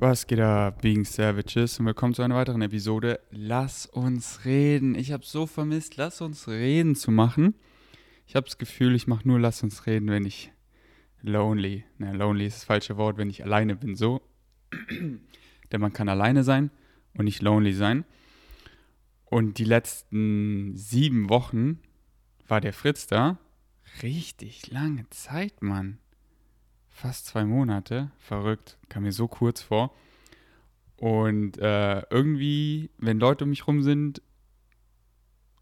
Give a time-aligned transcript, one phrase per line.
[0.00, 1.80] Was geht ab, Being Savages?
[1.80, 3.18] Und willkommen zu einer weiteren Episode.
[3.32, 4.94] Lass uns reden.
[4.94, 7.56] Ich habe so vermisst, lass uns reden zu machen.
[8.24, 10.52] Ich habe das Gefühl, ich mache nur Lass uns reden, wenn ich
[11.20, 13.96] lonely, ne, lonely ist das falsche Wort, wenn ich alleine bin.
[13.96, 14.22] So,
[14.88, 16.70] denn man kann alleine sein
[17.14, 18.04] und nicht lonely sein.
[19.24, 21.80] Und die letzten sieben Wochen
[22.46, 23.38] war der Fritz da.
[24.00, 25.98] Richtig lange Zeit, Mann
[26.98, 28.10] fast zwei Monate.
[28.18, 29.94] Verrückt, kam mir so kurz vor.
[30.96, 34.20] Und äh, irgendwie, wenn Leute um mich rum sind,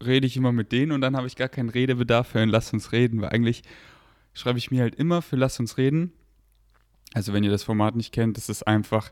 [0.03, 2.73] rede ich immer mit denen und dann habe ich gar keinen Redebedarf für ein Lass
[2.73, 3.63] uns reden, weil eigentlich
[4.33, 6.11] schreibe ich mir halt immer für Lass uns reden.
[7.13, 9.11] Also wenn ihr das Format nicht kennt, das ist einfach,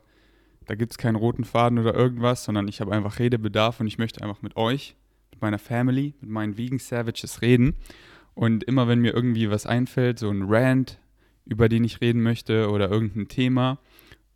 [0.66, 3.98] da gibt es keinen roten Faden oder irgendwas, sondern ich habe einfach Redebedarf und ich
[3.98, 4.96] möchte einfach mit euch,
[5.30, 7.74] mit meiner Family, mit meinen Vegan Savages reden.
[8.34, 10.98] Und immer wenn mir irgendwie was einfällt, so ein Rant,
[11.46, 13.78] über den ich reden möchte oder irgendein Thema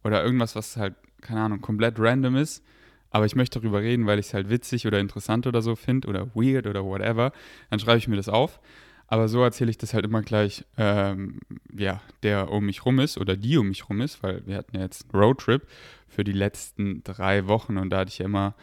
[0.03, 2.65] oder irgendwas, was halt, keine Ahnung, komplett random ist,
[3.11, 6.09] aber ich möchte darüber reden, weil ich es halt witzig oder interessant oder so finde
[6.09, 7.33] oder weird oder whatever,
[7.69, 8.61] dann schreibe ich mir das auf.
[9.09, 11.41] Aber so erzähle ich das halt immer gleich, ähm,
[11.77, 14.77] ja, der um mich rum ist oder die um mich rum ist, weil wir hatten
[14.77, 15.67] ja jetzt einen Roadtrip
[16.07, 18.55] für die letzten drei Wochen und da hatte ich ja immer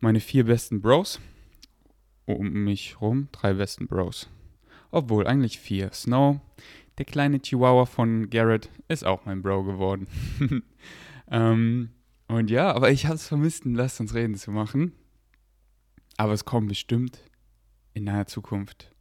[0.00, 1.20] meine vier besten Bros
[2.26, 4.28] um mich rum, drei besten Bros.
[4.90, 5.92] Obwohl, eigentlich vier.
[5.92, 6.40] Snow,
[6.98, 10.06] der kleine Chihuahua von Garrett ist auch mein Bro geworden.
[11.30, 11.90] ähm,
[12.28, 14.92] und ja, aber ich habe es vermisst, Lasst uns reden zu machen.
[16.16, 17.18] Aber es kommen bestimmt
[17.92, 18.92] in naher Zukunft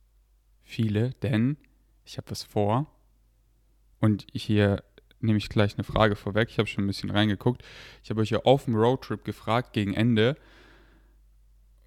[0.63, 1.57] viele, denn
[2.05, 2.87] ich habe was vor.
[3.99, 4.83] Und hier
[5.19, 6.49] nehme ich gleich eine Frage vorweg.
[6.49, 7.63] Ich habe schon ein bisschen reingeguckt.
[8.03, 10.35] Ich habe euch ja auf dem Roadtrip gefragt gegen Ende.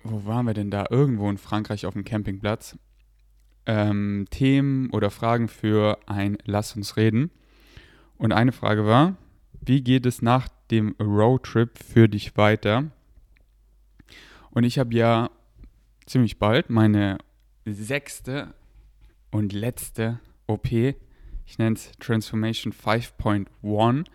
[0.02, 0.86] Wo waren wir denn da?
[0.88, 2.78] Irgendwo in Frankreich auf dem Campingplatz
[3.66, 7.30] ähm, Themen oder Fragen für ein Lass uns reden.
[8.16, 9.16] Und eine Frage war,
[9.60, 12.90] wie geht es nach dem Roadtrip für dich weiter?
[14.50, 15.30] Und ich habe ja
[16.06, 17.18] ziemlich bald meine
[17.64, 18.54] sechste
[19.30, 20.70] und letzte OP.
[20.72, 24.06] Ich nenne es Transformation 5.1.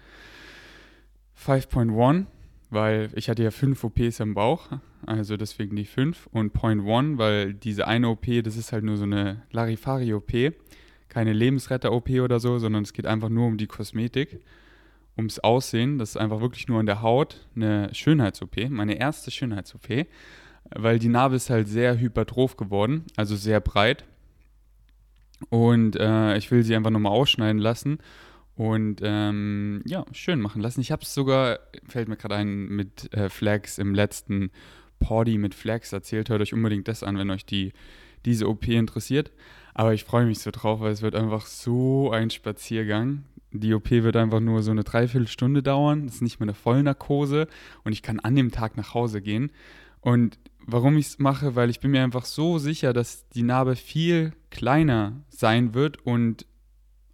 [1.38, 2.26] 5.1
[2.72, 4.70] weil ich hatte ja fünf OPs im Bauch,
[5.06, 6.28] also deswegen die fünf.
[6.32, 10.54] Und Point One, weil diese eine OP, das ist halt nur so eine Larifari-OP,
[11.10, 14.42] keine Lebensretter-OP oder so, sondern es geht einfach nur um die Kosmetik,
[15.18, 15.98] ums Aussehen.
[15.98, 20.08] Das ist einfach wirklich nur an der Haut eine Schönheits-OP, meine erste Schönheits-OP,
[20.76, 24.06] weil die Narbe ist halt sehr hypertroph geworden, also sehr breit.
[25.50, 27.98] Und äh, ich will sie einfach nochmal ausschneiden lassen
[28.56, 30.82] und ähm, ja, schön machen lassen.
[30.82, 34.52] Ich habe es sogar, fällt mir gerade ein, mit äh, Flags im letzten
[35.02, 36.30] Party mit Flags erzählt.
[36.30, 37.74] Hört euch unbedingt das an, wenn euch die,
[38.26, 39.32] diese OP interessiert.
[39.74, 43.26] Aber ich freue mich so drauf, weil es wird einfach so ein Spaziergang.
[43.52, 46.06] Die OP wird einfach nur so eine Dreiviertelstunde dauern.
[46.06, 47.48] Das ist nicht mehr eine Vollnarkose
[47.84, 49.52] und ich kann an dem Tag nach Hause gehen.
[50.00, 53.76] Und warum ich es mache, weil ich bin mir einfach so sicher, dass die Narbe
[53.76, 56.46] viel kleiner sein wird und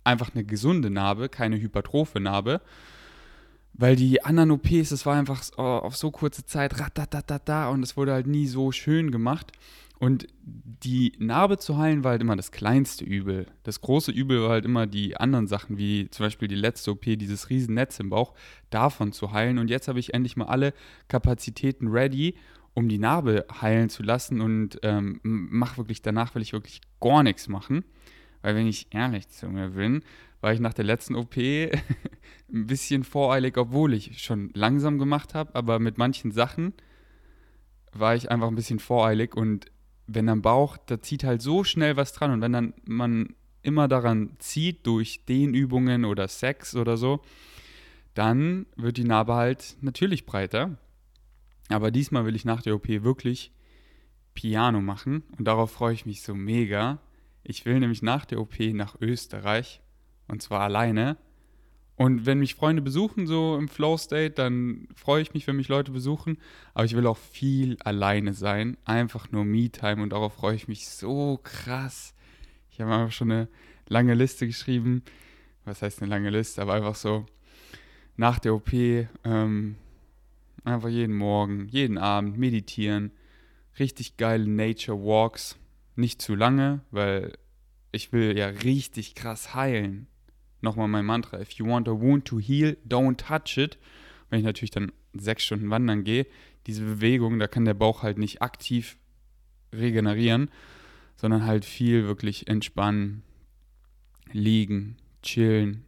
[0.04, 2.62] einfach eine gesunde Narbe, keine hypertrophe Narbe.
[3.78, 8.14] Weil die anderen OPs, das war einfach auf so kurze Zeit, ratatatata, und es wurde
[8.14, 9.52] halt nie so schön gemacht.
[10.00, 13.48] Und die Narbe zu heilen war halt immer das kleinste Übel.
[13.64, 17.02] Das große Übel war halt immer die anderen Sachen, wie zum Beispiel die letzte OP,
[17.02, 18.34] dieses Riesennetz im Bauch,
[18.70, 19.58] davon zu heilen.
[19.58, 20.74] Und jetzt habe ich endlich mal alle
[21.08, 22.36] Kapazitäten ready,
[22.76, 27.24] um die Narbe heilen zu lassen und ähm, mach wirklich danach will ich wirklich gar
[27.24, 27.84] nichts machen.
[28.42, 30.04] Weil wenn ich ehrlich zu mir bin,
[30.42, 31.82] war ich nach der letzten OP ein
[32.50, 36.74] bisschen voreilig, obwohl ich schon langsam gemacht habe, aber mit manchen Sachen
[37.92, 39.72] war ich einfach ein bisschen voreilig und
[40.06, 43.88] wenn am Bauch, da zieht halt so schnell was dran und wenn dann man immer
[43.88, 47.22] daran zieht durch Dehnübungen oder Sex oder so,
[48.14, 50.78] dann wird die Narbe halt natürlich breiter.
[51.70, 53.52] Aber diesmal will ich nach der OP wirklich
[54.34, 57.00] Piano machen und darauf freue ich mich so mega.
[57.50, 59.82] Ich will nämlich nach der OP nach Österreich
[60.28, 61.16] und zwar alleine.
[61.96, 65.94] Und wenn mich Freunde besuchen, so im Flow-State, dann freue ich mich, wenn mich Leute
[65.94, 66.40] besuchen.
[66.74, 68.76] Aber ich will auch viel alleine sein.
[68.84, 72.14] Einfach nur Me-Time und darauf freue ich mich so krass.
[72.70, 73.48] Ich habe einfach schon eine
[73.88, 75.02] lange Liste geschrieben.
[75.64, 76.62] Was heißt eine lange Liste?
[76.62, 77.26] Aber einfach so
[78.18, 79.78] nach der OP ähm,
[80.66, 83.14] einfach jeden Morgen, jeden Abend meditieren.
[83.80, 85.58] Richtig geile Nature Walks
[85.98, 87.38] nicht zu lange, weil
[87.92, 90.08] ich will ja richtig krass heilen.
[90.62, 93.78] Nochmal mein Mantra, if you want a wound to heal, don't touch it.
[94.30, 96.28] Wenn ich natürlich dann sechs Stunden wandern gehe,
[96.66, 98.98] diese Bewegung, da kann der Bauch halt nicht aktiv
[99.74, 100.50] regenerieren,
[101.16, 103.24] sondern halt viel wirklich entspannen,
[104.32, 105.86] liegen, chillen.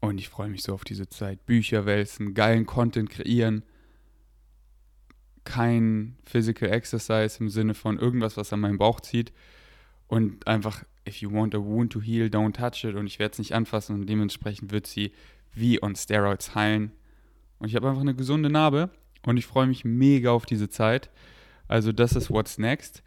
[0.00, 1.46] Und ich freue mich so auf diese Zeit.
[1.46, 3.62] Bücher wälzen, geilen Content kreieren.
[5.44, 9.32] Kein Physical Exercise im Sinne von irgendwas, was an meinen Bauch zieht.
[10.06, 12.94] Und einfach, if you want a wound to heal, don't touch it.
[12.94, 15.12] Und ich werde es nicht anfassen und dementsprechend wird sie
[15.54, 16.92] wie on Steroids heilen.
[17.58, 18.90] Und ich habe einfach eine gesunde Narbe
[19.24, 21.10] und ich freue mich mega auf diese Zeit.
[21.68, 23.02] Also das ist What's Next.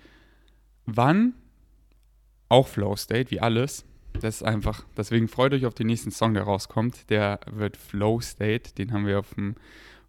[0.86, 1.34] Wann?
[2.50, 3.86] Auch Flow State, wie alles.
[4.14, 7.10] Das ist einfach, deswegen freut euch auf den nächsten Song, der rauskommt.
[7.10, 8.74] Der wird Flow State.
[8.76, 9.56] Den haben wir auf dem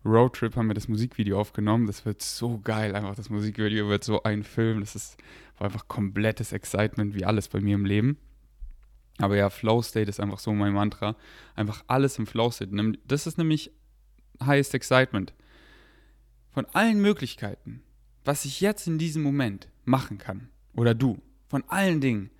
[0.06, 1.86] Roadtrip, haben wir das Musikvideo aufgenommen.
[1.86, 2.94] Das wird so geil.
[2.94, 4.80] Einfach das Musikvideo wird so ein Film.
[4.80, 5.16] Das ist
[5.58, 8.18] einfach komplettes Excitement, wie alles bei mir im Leben.
[9.18, 11.16] Aber ja, Flow State ist einfach so mein Mantra.
[11.54, 12.70] Einfach alles im Flow State.
[13.06, 13.70] Das ist nämlich
[14.44, 15.34] Highest Excitement.
[16.50, 17.82] Von allen Möglichkeiten,
[18.24, 20.48] was ich jetzt in diesem Moment machen kann.
[20.74, 21.18] Oder du.
[21.48, 22.30] Von allen Dingen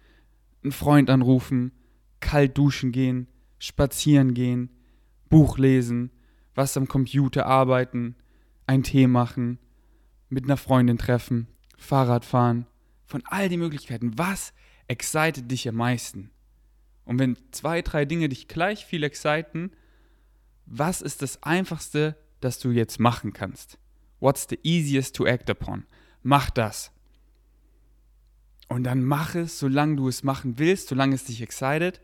[0.63, 1.73] einen Freund anrufen,
[2.21, 3.29] kalt duschen gehen,
[3.59, 4.71] spazieren gehen,
[5.29, 6.11] Buch lesen,
[6.57, 8.17] was am Computer arbeiten,
[8.67, 9.59] einen Tee machen,
[10.29, 12.67] mit einer Freundin treffen, Fahrrad fahren.
[13.05, 14.53] Von all den Möglichkeiten, was
[14.89, 16.31] excited dich am meisten?
[17.05, 19.71] Und wenn zwei, drei Dinge dich gleich viel exciten,
[20.65, 23.79] was ist das Einfachste, das du jetzt machen kannst?
[24.19, 25.85] What's the easiest to act upon?
[26.23, 26.91] Mach das.
[28.69, 32.01] Und dann mach es, solange du es machen willst, solange es dich excited,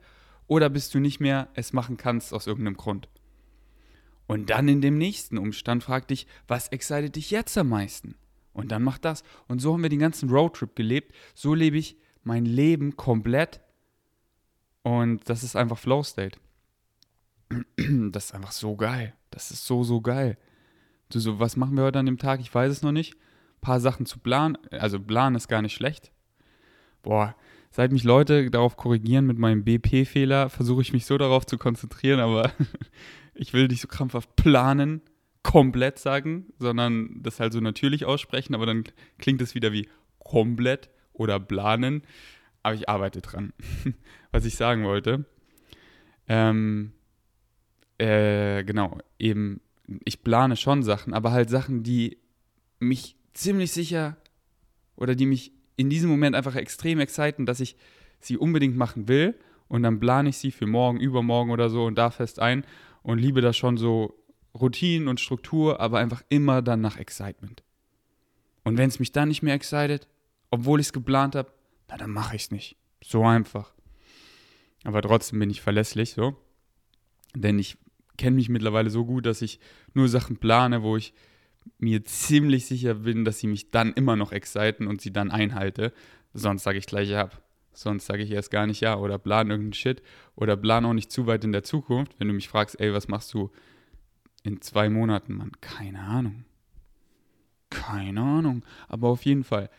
[0.47, 3.09] oder bis du nicht mehr es machen kannst aus irgendeinem Grund.
[4.27, 8.15] Und dann in dem nächsten Umstand frag dich, was excited dich jetzt am meisten?
[8.53, 9.25] Und dann mach das.
[9.49, 11.15] Und so haben wir den ganzen Roadtrip gelebt.
[11.35, 13.61] So lebe ich mein Leben komplett.
[14.83, 16.39] Und das ist einfach Flow State.
[18.13, 19.15] Das ist einfach so geil.
[19.31, 20.39] Das ist so, so geil.
[21.11, 22.41] Du so, was machen wir heute an dem Tag?
[22.41, 23.15] Ich weiß es noch nicht.
[23.15, 24.57] Ein paar Sachen zu planen.
[24.71, 26.13] Also planen ist gar nicht schlecht
[27.03, 27.35] boah,
[27.71, 32.21] seit mich Leute darauf korrigieren mit meinem BP-Fehler, versuche ich mich so darauf zu konzentrieren,
[32.21, 32.53] aber
[33.43, 35.03] ich will nicht so krampfhaft planen,
[35.43, 38.85] komplett sagen, sondern das halt so natürlich aussprechen, aber dann
[39.19, 39.89] klingt es wieder wie
[40.21, 42.03] komplett oder planen.
[42.63, 43.53] Aber ich arbeite dran.
[44.31, 45.25] Was ich sagen wollte,
[46.29, 46.93] ähm,
[47.99, 49.61] äh, genau, eben,
[50.05, 52.19] ich plane schon Sachen, aber halt Sachen, die
[52.79, 54.17] mich ziemlich sicher
[54.95, 57.77] oder die mich in diesem Moment einfach extrem exciten, dass ich
[58.21, 59.35] sie unbedingt machen will
[59.67, 62.65] und dann plane ich sie für morgen, übermorgen oder so und da fest ein
[63.03, 64.15] und liebe das schon so
[64.55, 67.63] Routinen und Struktur, aber einfach immer dann nach Excitement.
[68.65, 70.07] Und wenn es mich dann nicht mehr excited,
[70.51, 71.53] obwohl ich es geplant habe,
[71.89, 72.77] na dann mache ich es nicht.
[73.03, 73.73] So einfach.
[74.85, 76.37] Aber trotzdem bin ich verlässlich so.
[77.35, 77.79] Denn ich
[78.19, 79.59] kenne mich mittlerweile so gut, dass ich
[79.95, 81.15] nur Sachen plane, wo ich
[81.79, 85.93] mir ziemlich sicher bin, dass sie mich dann immer noch exciten und sie dann einhalte.
[86.35, 87.43] Sonst sage ich gleich ab.
[87.73, 90.03] Sonst sage ich erst gar nicht ja oder plan irgendeinen Shit
[90.37, 92.15] oder plan auch nicht zu weit in der Zukunft.
[92.19, 93.51] Wenn du mich fragst, ey, was machst du
[94.43, 95.53] in zwei Monaten, Mann?
[95.61, 96.45] Keine Ahnung.
[97.71, 98.65] Keine Ahnung.
[98.89, 99.71] Aber auf jeden Fall.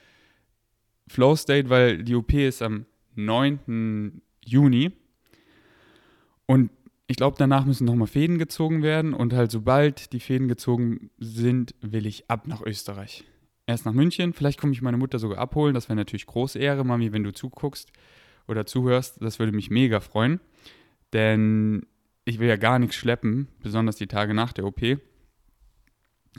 [1.08, 2.86] Flow State, weil die OP ist am
[3.16, 4.22] 9.
[4.44, 4.92] Juni.
[6.46, 6.72] Und
[7.08, 11.76] ich glaube, danach müssen nochmal Fäden gezogen werden und halt sobald die Fäden gezogen sind,
[11.82, 13.26] will ich ab nach Österreich.
[13.66, 16.84] Erst nach München, vielleicht komme ich meine Mutter sogar abholen, das wäre natürlich große Ehre,
[16.84, 17.92] Mami, wenn du zuguckst
[18.48, 20.42] oder zuhörst, das würde mich mega freuen,
[21.14, 21.86] denn
[22.26, 24.82] ich will ja gar nichts schleppen, besonders die Tage nach der OP.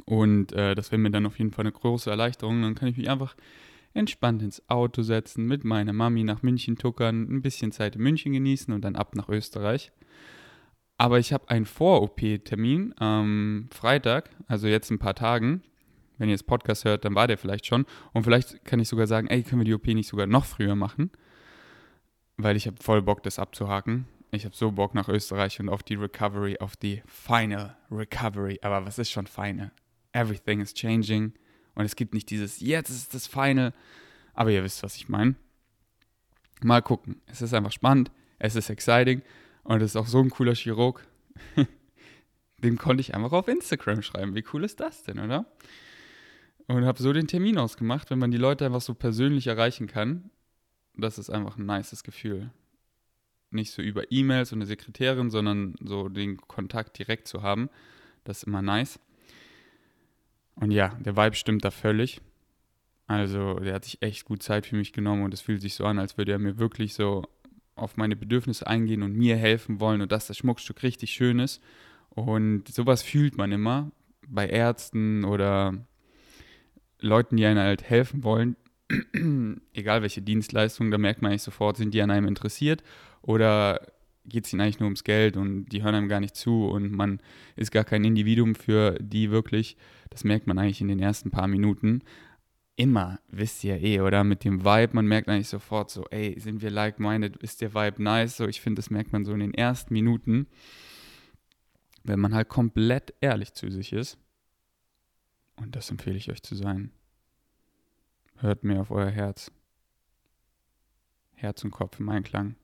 [0.06, 2.62] Und äh, das wäre mir dann auf jeden Fall eine große Erleichterung.
[2.62, 3.36] Dann kann ich mich einfach
[3.92, 8.32] entspannt ins Auto setzen, mit meiner Mami nach München tuckern, ein bisschen Zeit in München
[8.32, 9.92] genießen und dann ab nach Österreich.
[10.98, 15.62] Aber ich habe einen Vor-OP-Termin am Freitag, also jetzt ein paar Tagen.
[16.18, 17.86] Wenn ihr das Podcast hört, dann war der vielleicht schon.
[18.12, 20.76] Und vielleicht kann ich sogar sagen, ey, können wir die OP nicht sogar noch früher
[20.76, 21.10] machen?
[22.36, 24.06] Weil ich habe voll Bock, das abzuhaken.
[24.30, 28.58] Ich habe so Bock nach Österreich und auf die Recovery, auf die Final Recovery.
[28.62, 29.70] Aber was ist schon Final?
[30.12, 31.32] Everything is changing.
[31.74, 33.72] Und es gibt nicht dieses, jetzt ist das Final.
[34.32, 35.36] Aber ihr wisst, was ich meine.
[36.62, 37.20] Mal gucken.
[37.26, 38.10] Es ist einfach spannend.
[38.38, 39.22] Es ist exciting.
[39.62, 41.06] Und das ist auch so ein cooler Chirurg.
[42.58, 44.34] Dem konnte ich einfach auf Instagram schreiben.
[44.34, 45.46] Wie cool ist das denn, oder?
[46.66, 50.30] Und habe so den Termin ausgemacht, wenn man die Leute einfach so persönlich erreichen kann.
[50.96, 52.50] Das ist einfach ein nices Gefühl.
[53.50, 57.68] Nicht so über E-Mails und eine Sekretärin, sondern so den Kontakt direkt zu haben.
[58.24, 58.98] Das ist immer nice.
[60.56, 62.20] Und ja, der Vibe stimmt da völlig.
[63.06, 65.84] Also, der hat sich echt gut Zeit für mich genommen und es fühlt sich so
[65.84, 67.24] an, als würde er mir wirklich so
[67.76, 71.62] auf meine Bedürfnisse eingehen und mir helfen wollen und dass das Schmuckstück richtig schön ist.
[72.10, 73.90] Und sowas fühlt man immer
[74.26, 75.74] bei Ärzten oder
[77.00, 78.56] Leuten, die einem halt helfen wollen.
[79.72, 82.82] Egal welche Dienstleistung, da merkt man eigentlich sofort, sind die an einem interessiert
[83.22, 83.80] oder
[84.26, 86.92] geht es ihnen eigentlich nur ums Geld und die hören einem gar nicht zu und
[86.92, 87.20] man
[87.56, 89.76] ist gar kein Individuum für die wirklich.
[90.10, 92.02] Das merkt man eigentlich in den ersten paar Minuten.
[92.76, 94.24] Immer, wisst ihr eh, oder?
[94.24, 98.02] Mit dem Vibe, man merkt eigentlich sofort so, ey, sind wir like-minded, ist der Vibe
[98.02, 98.36] nice?
[98.36, 100.46] So, ich finde, das merkt man so in den ersten Minuten,
[102.02, 104.18] wenn man halt komplett ehrlich zu sich ist.
[105.56, 106.92] Und das empfehle ich euch zu sein.
[108.36, 109.50] Hört mehr auf euer Herz.
[111.34, 112.56] Herz und Kopf im Einklang.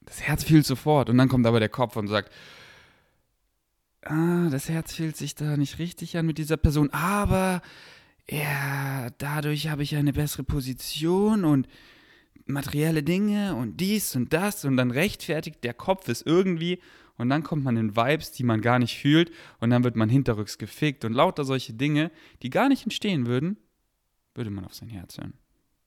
[0.00, 2.32] Das Herz fühlt sofort und dann kommt aber der Kopf und sagt,
[4.02, 7.62] ah, das Herz fühlt sich da nicht richtig an mit dieser Person, aber
[8.28, 11.68] ja, dadurch habe ich eine bessere Position und
[12.46, 16.80] materielle Dinge und dies und das und dann rechtfertigt der Kopf es irgendwie
[17.20, 20.08] und dann kommt man in Vibes, die man gar nicht fühlt und dann wird man
[20.08, 22.10] hinterrücks gefickt und lauter solche Dinge,
[22.42, 23.58] die gar nicht entstehen würden,
[24.34, 25.34] würde man auf sein Herz hören.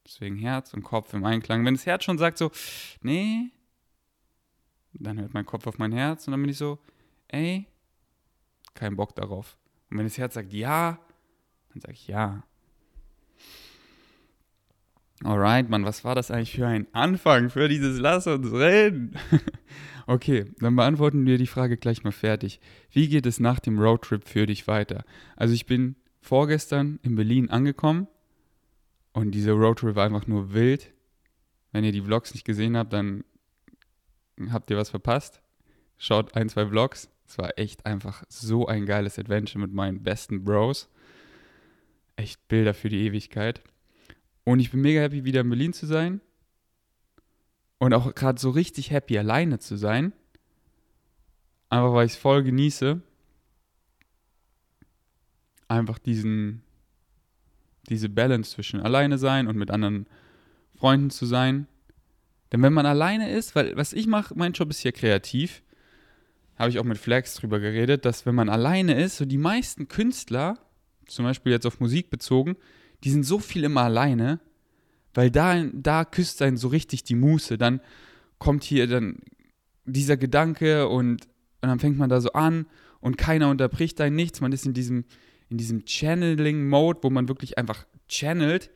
[0.06, 1.66] Deswegen Herz und Kopf im Einklang.
[1.66, 2.52] Wenn das Herz schon sagt so,
[3.02, 3.50] nee,
[4.94, 6.78] dann hört mein Kopf auf mein Herz und dann bin ich so,
[7.30, 7.68] ey,
[8.76, 9.58] kein Bock darauf.
[9.90, 11.00] Und wenn das Herz sagt ja,
[11.70, 12.44] dann sage ich ja.
[15.24, 19.18] Alright, Mann, was war das eigentlich für ein Anfang für dieses Lass uns reden?
[20.08, 22.60] okay, dann beantworten wir die Frage gleich mal fertig.
[22.92, 25.06] Wie geht es nach dem Roadtrip für dich weiter?
[25.38, 28.08] Also ich bin vorgestern in Berlin angekommen
[29.14, 30.92] und dieser Roadtrip war einfach nur wild.
[31.72, 33.24] Wenn ihr die Vlogs nicht gesehen habt, dann
[34.52, 35.42] habt ihr was verpasst.
[35.98, 37.10] Schaut ein, zwei Vlogs.
[37.26, 40.90] Es war echt einfach so ein geiles Adventure mit meinen besten Bros.
[42.18, 43.62] Echt Bilder für die Ewigkeit.
[44.44, 46.22] Und ich bin mega happy, wieder in Berlin zu sein.
[47.78, 50.14] Und auch gerade so richtig happy, alleine zu sein.
[51.70, 53.02] Einfach weil ich es voll genieße.
[55.68, 56.62] Einfach diesen,
[57.90, 60.08] diese Balance zwischen alleine sein und mit anderen
[60.76, 61.68] Freunden zu sein.
[62.52, 65.64] Denn wenn man alleine ist, weil was ich mache, mein Job ist hier kreativ,
[66.56, 69.88] habe ich auch mit Flex drüber geredet, dass wenn man alleine ist, so die meisten
[69.88, 70.60] Künstler,
[71.08, 72.56] zum Beispiel jetzt auf Musik bezogen,
[73.04, 74.40] die sind so viel immer alleine,
[75.14, 77.58] weil da, da küsst einen so richtig die Muße.
[77.58, 77.82] Dann
[78.40, 79.20] kommt hier dann
[79.86, 81.26] dieser Gedanke und,
[81.62, 82.66] und dann fängt man da so an
[83.00, 84.42] und keiner unterbricht einen nichts.
[84.42, 85.06] Man ist in diesem,
[85.50, 88.72] in diesem Channeling-Mode, wo man wirklich einfach channelt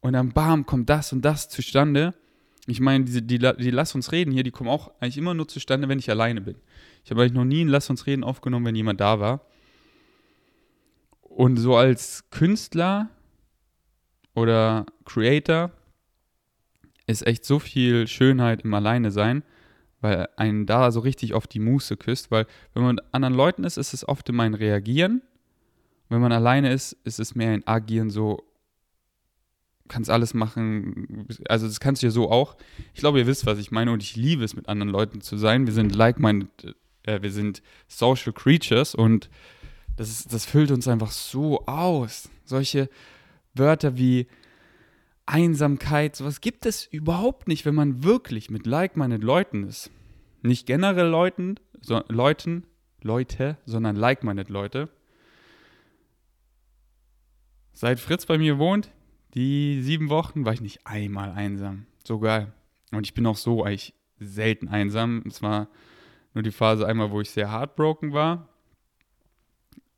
[0.00, 2.14] und dann bam, kommt das und das zustande.
[2.66, 5.48] Ich meine, die, die, die Lass uns reden hier, die kommen auch eigentlich immer nur
[5.48, 6.56] zustande, wenn ich alleine bin.
[7.04, 9.46] Ich habe eigentlich noch nie ein Lass uns reden aufgenommen, wenn jemand da war.
[11.22, 13.10] Und so als Künstler
[14.34, 15.70] oder Creator
[17.06, 19.42] ist echt so viel Schönheit im Alleine sein,
[20.00, 22.30] weil einen da so richtig auf die Muße küsst.
[22.30, 25.22] Weil wenn man mit anderen Leuten ist, ist es oft immer ein Reagieren.
[26.08, 28.44] Wenn man alleine ist, ist es mehr ein Agieren, so
[29.88, 31.26] kannst alles machen.
[31.48, 32.56] Also das kannst du ja so auch.
[32.94, 35.36] Ich glaube, ihr wisst, was ich meine und ich liebe es, mit anderen Leuten zu
[35.36, 35.66] sein.
[35.66, 39.30] Wir sind like-minded, äh, wir sind social creatures und
[39.96, 42.28] das, ist, das füllt uns einfach so aus.
[42.44, 42.88] Solche
[43.58, 44.26] Wörter wie
[45.26, 49.90] Einsamkeit, sowas gibt es überhaupt nicht, wenn man wirklich mit like-minded Leuten ist.
[50.42, 52.64] Nicht generell Leuten, so, Leuten,
[53.02, 54.88] Leute, sondern like-minded Leute.
[57.72, 58.90] Seit Fritz bei mir wohnt,
[59.34, 61.86] die sieben Wochen war ich nicht einmal einsam.
[62.04, 62.52] So geil.
[62.90, 65.22] Und ich bin auch so eigentlich selten einsam.
[65.26, 65.68] Es war
[66.34, 68.48] nur die Phase einmal, wo ich sehr heartbroken war.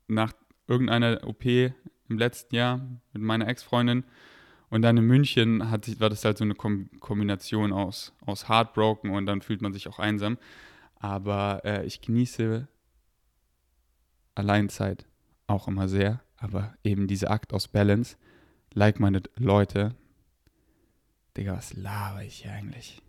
[0.07, 0.33] Nach
[0.67, 1.45] irgendeiner OP
[2.11, 2.81] im letzten Jahr
[3.13, 4.03] mit meiner Ex-Freundin.
[4.69, 9.25] Und dann in München hat, war das halt so eine Kombination aus, aus Heartbroken und
[9.25, 10.37] dann fühlt man sich auch einsam.
[10.95, 12.67] Aber äh, ich genieße
[14.35, 15.05] Alleinzeit
[15.47, 16.21] auch immer sehr.
[16.37, 18.15] Aber eben dieser Akt aus Balance
[18.73, 19.95] like-minded Leute.
[21.35, 23.01] Digga, was laber ich hier eigentlich?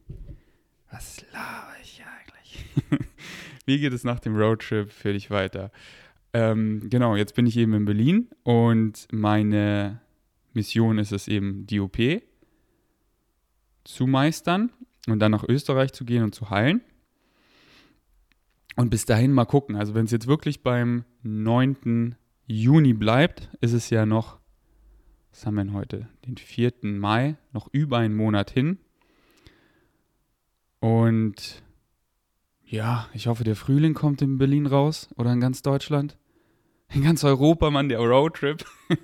[0.90, 3.09] Was laber ich hier eigentlich?
[3.66, 5.71] Wie geht es nach dem Roadtrip für dich weiter?
[6.33, 10.01] Ähm, genau, jetzt bin ich eben in Berlin und meine
[10.55, 11.99] Mission ist es eben, die OP
[13.85, 14.71] zu meistern
[15.09, 16.81] und dann nach Österreich zu gehen und zu heilen.
[18.77, 19.77] Und bis dahin mal gucken.
[19.77, 22.15] Also wenn es jetzt wirklich beim 9.
[22.47, 24.39] Juni bleibt, ist es ja noch
[25.33, 26.09] was haben wir denn heute?
[26.27, 26.73] Den 4.
[26.83, 28.79] Mai, noch über einen Monat hin.
[30.79, 31.62] Und
[32.65, 36.19] ja, ich hoffe, der Frühling kommt in Berlin raus oder in ganz Deutschland.
[36.95, 38.65] In ganz Europa, Mann, der Roadtrip.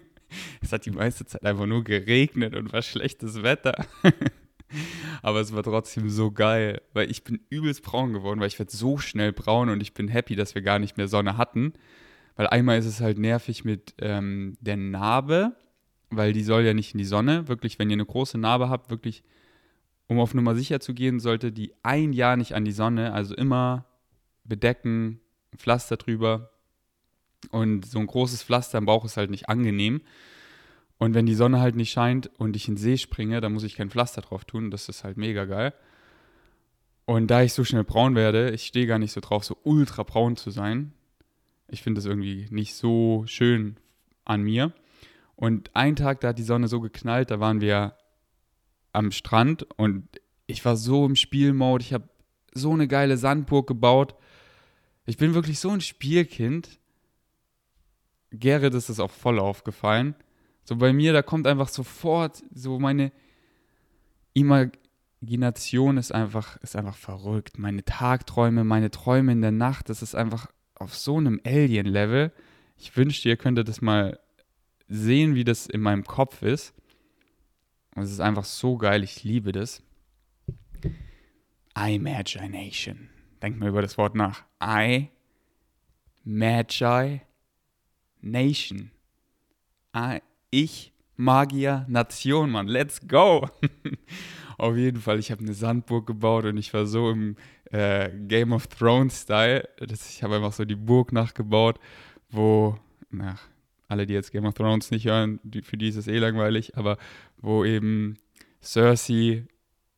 [0.61, 3.87] es hat die meiste Zeit einfach nur geregnet und war schlechtes Wetter.
[5.23, 8.77] Aber es war trotzdem so geil, weil ich bin übelst braun geworden, weil ich werde
[8.77, 11.73] so schnell braun und ich bin happy, dass wir gar nicht mehr Sonne hatten.
[12.37, 15.57] Weil einmal ist es halt nervig mit ähm, der Narbe,
[16.11, 17.49] weil die soll ja nicht in die Sonne.
[17.49, 19.23] Wirklich, wenn ihr eine große Narbe habt, wirklich
[20.09, 23.35] um auf Nummer sicher zu gehen, sollte die ein Jahr nicht an die Sonne, also
[23.35, 23.87] immer
[24.45, 25.21] bedecken,
[25.57, 26.51] Pflaster drüber.
[27.51, 30.01] Und so ein großes Pflaster im Bauch ist halt nicht angenehm.
[30.99, 33.63] Und wenn die Sonne halt nicht scheint und ich in den See springe, dann muss
[33.63, 34.71] ich kein Pflaster drauf tun.
[34.71, 35.73] Das ist halt mega geil.
[37.05, 40.03] Und da ich so schnell braun werde, ich stehe gar nicht so drauf, so ultra
[40.03, 40.93] braun zu sein.
[41.69, 43.77] Ich finde das irgendwie nicht so schön
[44.25, 44.73] an mir.
[45.37, 47.95] Und einen Tag, da hat die Sonne so geknallt, da waren wir
[48.93, 50.09] am Strand und
[50.47, 51.85] ich war so im Spielmode.
[51.85, 52.09] Ich habe
[52.53, 54.15] so eine geile Sandburg gebaut.
[55.07, 56.79] Ich bin wirklich so ein Spielkind.
[58.31, 60.15] Gerrit ist es auch voll aufgefallen.
[60.65, 63.11] So bei mir, da kommt einfach sofort so meine
[64.35, 67.59] Imagination ist einfach, ist einfach verrückt.
[67.59, 72.33] Meine Tagträume, meine Träume in der Nacht, das ist einfach auf so einem Alien-Level.
[72.77, 74.21] Ich wünschte, ihr könntet das mal
[74.89, 76.75] sehen, wie das in meinem Kopf ist.
[77.95, 79.83] Und es ist einfach so geil, ich liebe das.
[81.77, 83.09] Imagination.
[83.43, 84.45] Denkt mal über das Wort nach.
[84.63, 85.09] I,
[86.25, 87.21] Magi,
[88.21, 88.91] Nation.
[89.97, 90.21] I,
[90.51, 92.69] ich, Magier, Nation, Mann.
[92.69, 93.49] Let's go.
[94.59, 97.37] Auf jeden Fall, ich habe eine Sandburg gebaut und ich war so im
[97.71, 99.69] äh, Game of Thrones-Style.
[99.81, 101.79] Ich habe einfach so die Burg nachgebaut,
[102.31, 102.77] wo,
[103.11, 103.41] nach
[103.89, 106.77] alle, die jetzt Game of Thrones nicht hören, die, für die ist es eh langweilig,
[106.77, 106.99] aber
[107.39, 108.19] wo eben
[108.63, 109.47] Cersei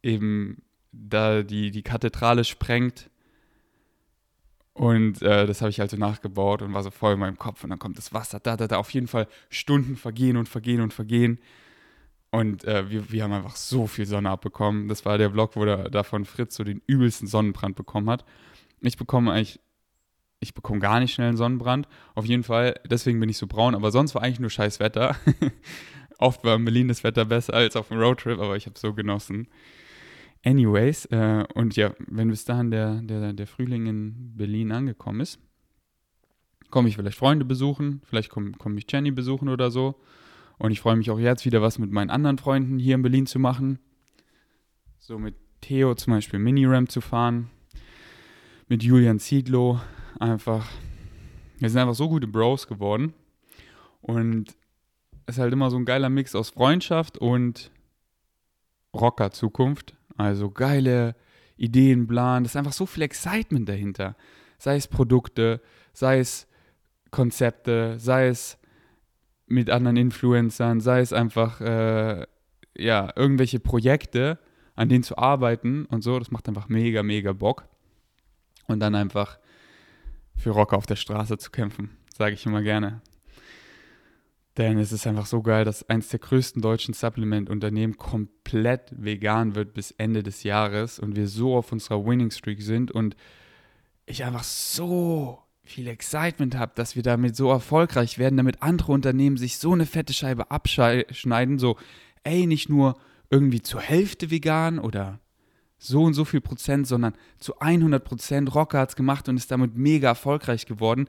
[0.02, 0.62] eben
[0.92, 3.10] da die, die Kathedrale sprengt.
[4.80, 7.62] Und äh, das habe ich also nachgebaut und war so voll in meinem Kopf.
[7.62, 8.78] Und dann kommt das Wasser, da, da, da.
[8.78, 11.38] Auf jeden Fall Stunden vergehen und vergehen und vergehen.
[12.30, 14.88] Und äh, wir, wir haben einfach so viel Sonne abbekommen.
[14.88, 18.24] Das war der Vlog, wo der, davon Fritz so den übelsten Sonnenbrand bekommen hat.
[18.80, 19.60] Ich bekomme eigentlich,
[20.38, 21.86] ich bekomme gar nicht schnell einen Sonnenbrand.
[22.14, 23.74] Auf jeden Fall, deswegen bin ich so braun.
[23.74, 25.14] Aber sonst war eigentlich nur scheiß Wetter.
[26.18, 28.94] Oft war in Berlin das Wetter besser als auf dem Roadtrip, aber ich habe so
[28.94, 29.46] genossen.
[30.42, 35.38] Anyways, äh, und ja, wenn bis dahin der, der, der Frühling in Berlin angekommen ist,
[36.70, 39.96] komme ich vielleicht Freunde besuchen, vielleicht komme komm ich Jenny besuchen oder so.
[40.58, 43.26] Und ich freue mich auch jetzt wieder was mit meinen anderen Freunden hier in Berlin
[43.26, 43.78] zu machen.
[44.98, 47.50] So mit Theo zum Beispiel Mini-Ram zu fahren.
[48.68, 49.80] Mit Julian Ziedlow
[50.18, 50.68] einfach.
[51.58, 53.14] Wir sind einfach so gute Bros geworden.
[54.02, 54.54] Und
[55.26, 57.70] es ist halt immer so ein geiler Mix aus Freundschaft und
[58.94, 59.94] Rocker-Zukunft.
[60.20, 61.16] Also geile
[61.56, 64.16] Ideen, Plan, das ist einfach so viel Excitement dahinter.
[64.58, 65.60] Sei es Produkte,
[65.92, 66.46] sei es
[67.10, 68.58] Konzepte, sei es
[69.46, 72.26] mit anderen Influencern, sei es einfach äh,
[72.76, 74.38] ja, irgendwelche Projekte,
[74.76, 77.64] an denen zu arbeiten und so, das macht einfach mega, mega Bock.
[78.66, 79.38] Und dann einfach
[80.36, 83.02] für Rocker auf der Straße zu kämpfen, sage ich immer gerne.
[84.56, 89.74] Denn es ist einfach so geil, dass eins der größten deutschen Supplement-Unternehmen komplett vegan wird
[89.74, 93.16] bis Ende des Jahres und wir so auf unserer Winning Streak sind und
[94.06, 99.36] ich einfach so viel Excitement habe, dass wir damit so erfolgreich werden, damit andere Unternehmen
[99.36, 101.76] sich so eine fette Scheibe abschneiden, so,
[102.24, 102.96] ey, nicht nur
[103.30, 105.20] irgendwie zur Hälfte vegan oder
[105.78, 108.54] so und so viel Prozent, sondern zu 100 Prozent.
[108.54, 111.08] Rocker hat es gemacht und ist damit mega erfolgreich geworden.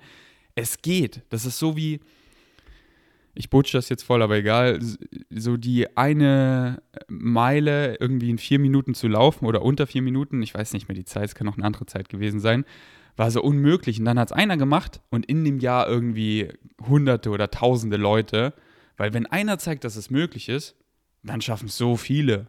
[0.53, 1.23] Es geht.
[1.29, 1.99] Das ist so wie,
[3.33, 4.79] ich butsch das jetzt voll, aber egal,
[5.29, 10.53] so die eine Meile irgendwie in vier Minuten zu laufen oder unter vier Minuten, ich
[10.53, 12.65] weiß nicht mehr die Zeit, es kann auch eine andere Zeit gewesen sein,
[13.15, 13.99] war so unmöglich.
[13.99, 16.49] Und dann hat es einer gemacht und in dem Jahr irgendwie
[16.85, 18.53] hunderte oder tausende Leute,
[18.97, 20.75] weil wenn einer zeigt, dass es möglich ist,
[21.23, 22.47] dann schaffen es so viele,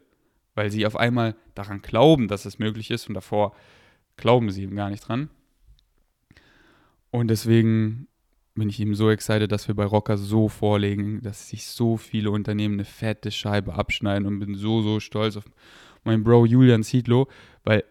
[0.55, 3.55] weil sie auf einmal daran glauben, dass es möglich ist und davor
[4.17, 5.31] glauben sie eben gar nicht dran.
[7.11, 8.09] Und deswegen
[8.55, 12.31] bin ich eben so excited, dass wir bei Rocker so vorlegen, dass sich so viele
[12.31, 15.45] Unternehmen eine fette Scheibe abschneiden und bin so, so stolz auf
[16.05, 17.29] meinen Bro Julian Ziedlow,
[17.65, 17.85] weil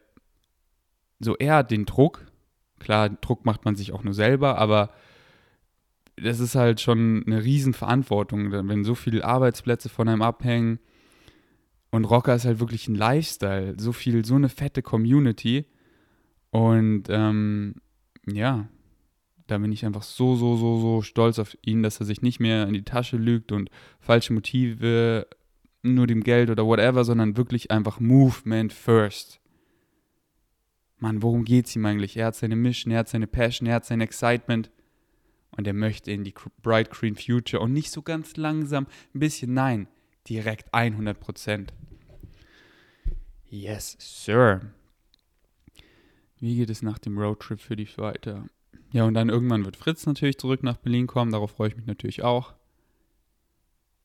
[1.19, 2.27] so er hat den Druck,
[2.79, 4.91] klar, Druck macht man sich auch nur selber, aber
[6.15, 10.79] das ist halt schon eine Riesenverantwortung, wenn so viele Arbeitsplätze von einem abhängen
[11.89, 15.65] und Rocker ist halt wirklich ein Lifestyle, so viel, so eine fette Community
[16.51, 17.75] und ähm,
[18.27, 18.67] ja,
[19.51, 22.39] da bin ich einfach so, so, so, so stolz auf ihn, dass er sich nicht
[22.39, 25.27] mehr in die Tasche lügt und falsche Motive,
[25.83, 29.41] nur dem Geld oder whatever, sondern wirklich einfach Movement first.
[30.99, 32.15] Mann, worum geht's ihm eigentlich?
[32.15, 34.71] Er hat seine Mission, er hat seine Passion, er hat sein Excitement
[35.57, 39.53] und er möchte in die Bright Green Future und nicht so ganz langsam, ein bisschen,
[39.53, 39.87] nein,
[40.29, 41.73] direkt 100 Prozent.
[43.49, 44.61] Yes, Sir.
[46.39, 48.45] Wie geht es nach dem Roadtrip für dich weiter?
[48.91, 51.31] Ja, und dann irgendwann wird Fritz natürlich zurück nach Berlin kommen.
[51.31, 52.53] Darauf freue ich mich natürlich auch.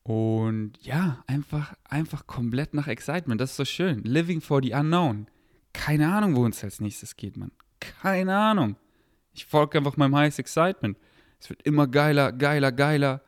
[0.03, 3.41] Und ja, einfach, einfach komplett nach Excitement.
[3.41, 4.05] Das ist so schön.
[4.05, 5.27] Living for the unknown.
[5.73, 7.51] Keine Ahnung, wo uns als nächstes geht, Mann.
[7.81, 8.77] Keine Ahnung.
[9.33, 10.97] Ich folge einfach meinem Highest Excitement.
[11.41, 13.23] Es wird immer geiler, geiler, geiler.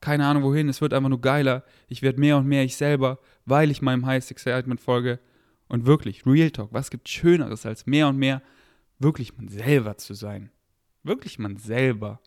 [0.00, 1.64] Keine Ahnung wohin, es wird einfach nur geiler.
[1.88, 5.18] Ich werde mehr und mehr ich selber, weil ich meinem Highest Excitement folge.
[5.68, 8.42] Und wirklich, Real Talk, was gibt Schöneres als mehr und mehr
[8.98, 10.50] wirklich man selber zu sein?
[11.02, 12.20] Wirklich man selber.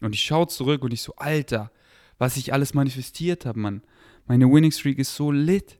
[0.00, 1.70] Und ich schaue zurück und ich so, Alter,
[2.18, 3.82] was ich alles manifestiert habe, Mann.
[4.26, 5.78] Meine Winning Streak ist so lit.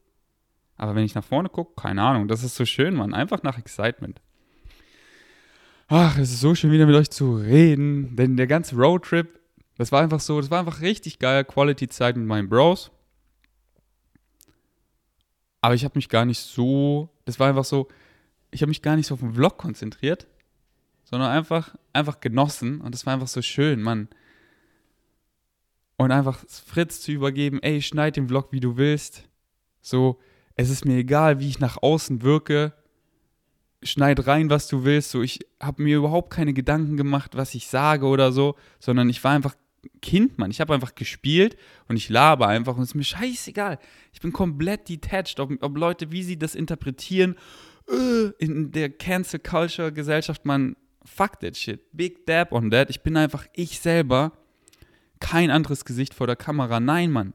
[0.76, 3.14] Aber wenn ich nach vorne gucke, keine Ahnung, das ist so schön, Mann.
[3.14, 4.20] Einfach nach Excitement.
[5.88, 8.16] Ach, es ist so schön, wieder mit euch zu reden.
[8.16, 9.40] Denn der ganze Roadtrip,
[9.76, 11.44] das war einfach so, das war einfach richtig geil.
[11.44, 12.90] Quality-Zeit mit meinen Bros.
[15.60, 17.88] Aber ich habe mich gar nicht so, das war einfach so,
[18.50, 20.26] ich habe mich gar nicht so auf den Vlog konzentriert,
[21.14, 22.80] sondern einfach, einfach genossen.
[22.80, 24.08] Und das war einfach so schön, Mann.
[25.96, 29.28] Und einfach Fritz zu übergeben, ey, schneid den Vlog, wie du willst.
[29.80, 30.18] So,
[30.56, 32.72] es ist mir egal, wie ich nach außen wirke
[33.84, 35.10] schneid rein, was du willst.
[35.10, 39.22] So, ich habe mir überhaupt keine Gedanken gemacht, was ich sage oder so, sondern ich
[39.22, 39.54] war einfach
[40.02, 40.50] Kind, Mann.
[40.50, 43.78] Ich habe einfach gespielt und ich laber einfach und es ist mir scheißegal.
[44.12, 47.36] Ich bin komplett detached, ob, ob Leute, wie sie das interpretieren.
[47.88, 51.80] Äh, in der Cancel Culture Gesellschaft, man, fuck that shit.
[51.92, 52.90] Big dab on that.
[52.90, 54.32] Ich bin einfach ich selber.
[55.20, 56.80] Kein anderes Gesicht vor der Kamera.
[56.80, 57.34] Nein, Mann.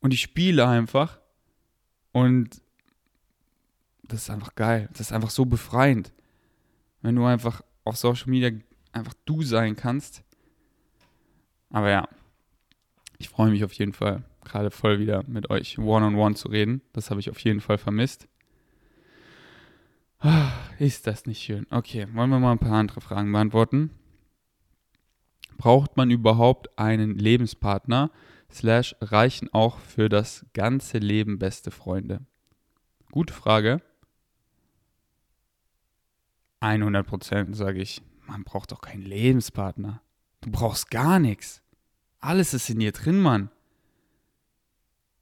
[0.00, 1.20] Und ich spiele einfach.
[2.12, 2.62] Und
[4.04, 4.88] das ist einfach geil.
[4.92, 6.12] Das ist einfach so befreiend.
[7.00, 8.50] Wenn du einfach auf Social Media
[8.92, 10.22] einfach du sein kannst.
[11.70, 12.08] Aber ja,
[13.18, 16.48] ich freue mich auf jeden Fall, gerade voll wieder mit euch one-on-one -on -one zu
[16.48, 16.82] reden.
[16.92, 18.28] Das habe ich auf jeden Fall vermisst.
[20.24, 21.66] Ah, ist das nicht schön?
[21.70, 23.90] Okay, wollen wir mal ein paar andere Fragen beantworten.
[25.58, 28.12] Braucht man überhaupt einen Lebenspartner?
[28.48, 32.24] Slash reichen auch für das ganze Leben beste Freunde?
[33.10, 33.82] Gute Frage.
[36.60, 40.02] 100 Prozent sage ich, man braucht doch keinen Lebenspartner.
[40.40, 41.62] Du brauchst gar nichts.
[42.20, 43.50] Alles ist in dir drin, Mann.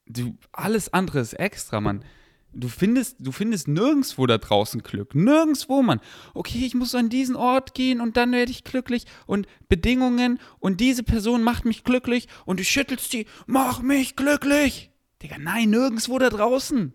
[0.04, 2.04] Du, alles andere ist extra, Mann.
[2.52, 5.14] Du findest, du findest nirgendwo da draußen Glück.
[5.14, 6.00] Nirgendwo, Mann.
[6.34, 10.80] Okay, ich muss an diesen Ort gehen und dann werde ich glücklich und Bedingungen und
[10.80, 14.90] diese Person macht mich glücklich und du schüttelst die, mach mich glücklich.
[15.22, 16.92] Digga, nein, nirgendwo da draußen.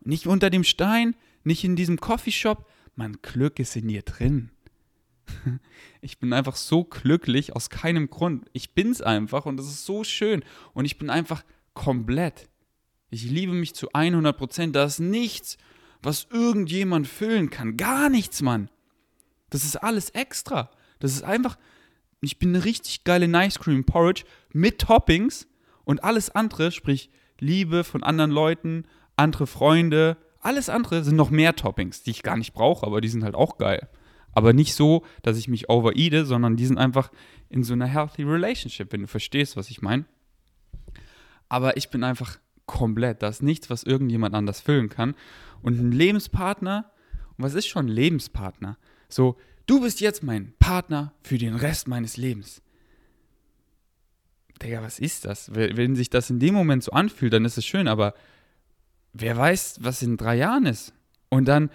[0.00, 4.50] Nicht unter dem Stein, nicht in diesem Coffeeshop, mein Glück ist in dir drin.
[6.00, 8.48] Ich bin einfach so glücklich aus keinem Grund.
[8.52, 10.44] Ich bin's einfach und das ist so schön.
[10.72, 12.48] Und ich bin einfach komplett.
[13.10, 14.76] Ich liebe mich zu 100 Prozent.
[14.76, 15.56] Da ist nichts,
[16.02, 17.76] was irgendjemand füllen kann.
[17.76, 18.70] Gar nichts, Mann.
[19.50, 20.70] Das ist alles extra.
[20.98, 21.56] Das ist einfach.
[22.20, 25.46] Ich bin eine richtig geile Nice Cream Porridge mit Toppings
[25.84, 28.84] und alles andere, sprich Liebe von anderen Leuten,
[29.16, 33.08] andere Freunde, alles andere sind noch mehr Toppings, die ich gar nicht brauche, aber die
[33.08, 33.88] sind halt auch geil.
[34.32, 37.10] Aber nicht so, dass ich mich overeate, sondern die sind einfach
[37.48, 40.04] in so einer healthy relationship, wenn du verstehst, was ich meine.
[41.48, 43.22] Aber ich bin einfach komplett.
[43.22, 45.16] Da ist nichts, was irgendjemand anders füllen kann.
[45.60, 46.92] Und ein Lebenspartner,
[47.36, 48.78] und was ist schon ein Lebenspartner?
[49.08, 52.62] So, du bist jetzt mein Partner für den Rest meines Lebens.
[54.62, 55.52] Digga, was ist das?
[55.52, 58.14] Wenn sich das in dem Moment so anfühlt, dann ist es schön, aber
[59.12, 60.92] wer weiß, was in drei Jahren ist.
[61.28, 61.70] Und dann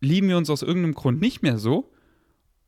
[0.00, 1.92] lieben wir uns aus irgendeinem Grund nicht mehr so,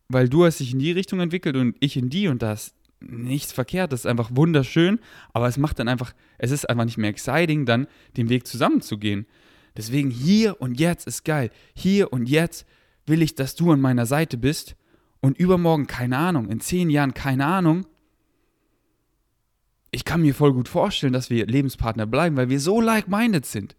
[0.08, 3.52] weil du hast dich in die Richtung entwickelt und ich in die und das nichts
[3.52, 4.98] verkehrt, das ist einfach wunderschön,
[5.32, 9.26] aber es macht dann einfach, es ist einfach nicht mehr exciting, dann den Weg zusammenzugehen.
[9.76, 11.50] Deswegen hier und jetzt ist geil.
[11.74, 12.66] Hier und jetzt
[13.04, 14.76] will ich, dass du an meiner Seite bist
[15.20, 17.86] und übermorgen keine Ahnung, in zehn Jahren keine Ahnung.
[19.90, 23.76] Ich kann mir voll gut vorstellen, dass wir Lebenspartner bleiben, weil wir so like-minded sind.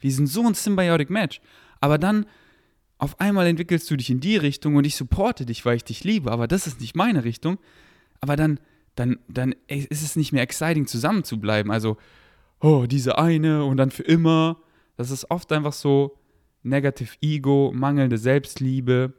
[0.00, 1.40] Wir sind so ein symbiotic Match.
[1.80, 2.26] Aber dann
[2.98, 6.04] auf einmal entwickelst du dich in die Richtung und ich supporte dich, weil ich dich
[6.04, 7.58] liebe, aber das ist nicht meine Richtung.
[8.20, 8.60] Aber dann,
[8.94, 11.70] dann, dann ist es nicht mehr exciting, zusammen zu bleiben.
[11.70, 11.96] Also,
[12.60, 14.58] oh, diese eine und dann für immer.
[14.96, 16.18] Das ist oft einfach so
[16.62, 19.14] negative Ego, mangelnde Selbstliebe.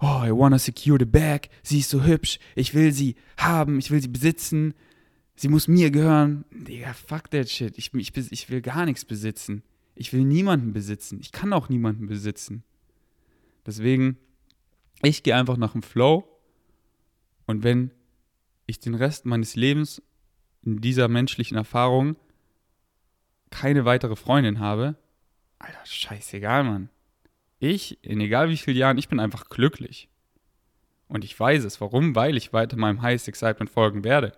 [0.00, 1.48] Oh, I wanna secure the bag.
[1.62, 2.38] Sie ist so hübsch.
[2.54, 3.78] Ich will sie haben.
[3.78, 4.74] Ich will sie besitzen.
[5.34, 6.44] Sie muss mir gehören.
[6.50, 7.76] Digga, fuck that shit.
[7.78, 9.62] Ich, ich, ich will gar nichts besitzen.
[9.94, 11.18] Ich will niemanden besitzen.
[11.20, 12.62] Ich kann auch niemanden besitzen.
[13.66, 14.18] Deswegen,
[15.02, 16.24] ich gehe einfach nach dem Flow.
[17.46, 17.90] Und wenn
[18.66, 20.02] ich den Rest meines Lebens
[20.62, 22.16] in dieser menschlichen Erfahrung
[23.50, 24.96] keine weitere Freundin habe,
[25.58, 26.90] Alter, scheißegal, Mann.
[27.58, 30.08] Ich, in egal wie vielen Jahren, ich bin einfach glücklich.
[31.08, 31.80] Und ich weiß es.
[31.80, 32.14] Warum?
[32.14, 34.32] Weil ich weiter meinem Highest Excitement folgen werde.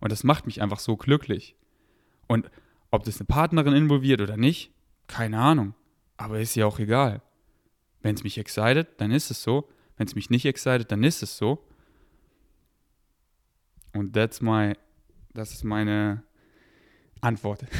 [0.00, 1.56] Und das macht mich einfach so glücklich.
[2.26, 2.50] Und
[2.90, 4.72] ob das eine Partnerin involviert oder nicht,
[5.06, 5.74] keine Ahnung.
[6.16, 7.22] Aber ist ja auch egal.
[8.00, 9.68] Wenn es mich excited, dann ist es so.
[9.96, 11.64] Wenn es mich nicht excited, dann ist es so.
[13.92, 14.74] Und that's my,
[15.34, 16.22] das ist meine
[17.20, 17.64] Antwort.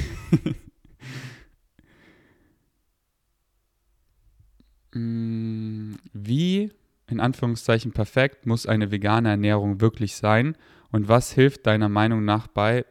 [4.94, 6.70] Mm, wie,
[7.06, 10.56] in Anführungszeichen perfekt, muss eine vegane Ernährung wirklich sein?
[10.90, 12.84] Und was hilft deiner Meinung nach bei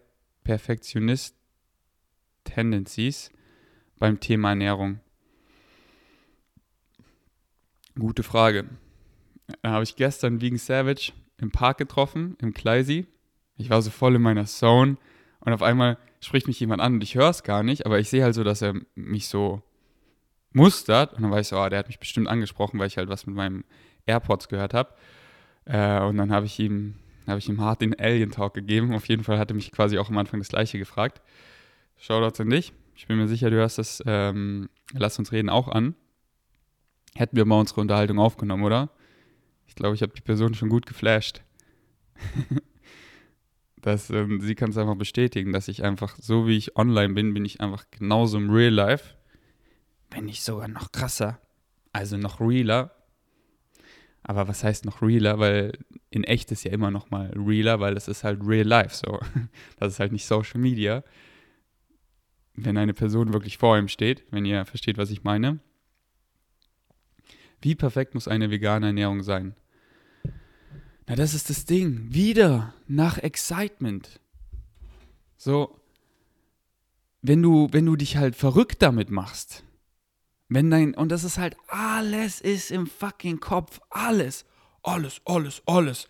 [0.44, 3.32] Perfektionist-Tendencies
[4.00, 5.00] beim Thema Ernährung?
[8.00, 8.66] Gute Frage.
[9.62, 13.08] Da habe ich gestern Vegan Savage im Park getroffen, im Kleisi.
[13.58, 14.98] Ich war so voll in meiner Zone
[15.40, 18.10] und auf einmal spricht mich jemand an und ich höre es gar nicht, aber ich
[18.10, 19.62] sehe halt so, dass er mich so
[20.54, 23.10] mustert und dann weiß ich so, oh, der hat mich bestimmt angesprochen, weil ich halt
[23.10, 23.64] was mit meinem
[24.06, 24.94] AirPods gehört habe.
[25.66, 26.96] Äh, und dann habe ich ihm
[27.28, 28.94] habe ich ihm hart den Alien Talk gegeben.
[28.94, 31.22] Auf jeden Fall hat er mich quasi auch am Anfang das gleiche gefragt.
[31.98, 32.74] Shoutouts an dich.
[32.96, 35.96] Ich bin mir sicher, du hörst das ähm, Lass uns reden auch an.
[37.16, 38.90] Hätten wir mal unsere Unterhaltung aufgenommen, oder?
[39.72, 41.44] Ich glaube, ich habe die Person schon gut geflasht.
[43.78, 47.34] das, ähm, sie kann es einfach bestätigen, dass ich einfach, so wie ich online bin,
[47.34, 49.16] bin ich einfach genauso im Real Life.
[50.10, 51.40] Wenn nicht sogar noch krasser.
[51.94, 52.92] Also noch realer.
[54.24, 55.40] Aber was heißt noch realer?
[55.40, 55.72] Weil
[56.10, 59.22] in echt ist ja immer noch mal realer, weil es ist halt real life so.
[59.80, 61.02] Das ist halt nicht Social Media.
[62.56, 65.60] Wenn eine Person wirklich vor ihm steht, wenn ihr versteht, was ich meine.
[67.62, 69.56] Wie perfekt muss eine vegane Ernährung sein?
[71.12, 72.06] Na, das ist das Ding.
[72.08, 74.22] Wieder nach Excitement.
[75.36, 75.78] So,
[77.22, 79.66] wenn du, wenn du dich halt verrückt damit machst,
[80.48, 84.46] wenn dein, und das ist halt, alles ist im fucking Kopf, alles,
[84.84, 86.08] alles, alles, alles.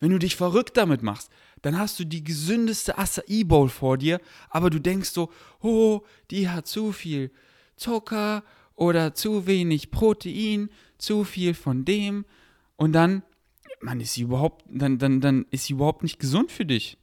[0.00, 4.22] Wenn du dich verrückt damit machst, dann hast du die gesündeste Acai Bowl vor dir,
[4.48, 7.30] aber du denkst so, oh, die hat zu viel
[7.76, 8.42] Zucker
[8.74, 12.24] oder zu wenig Protein, zu viel von dem
[12.76, 13.22] und dann,
[13.84, 16.98] man ist sie überhaupt, dann, dann, dann ist sie überhaupt nicht gesund für dich.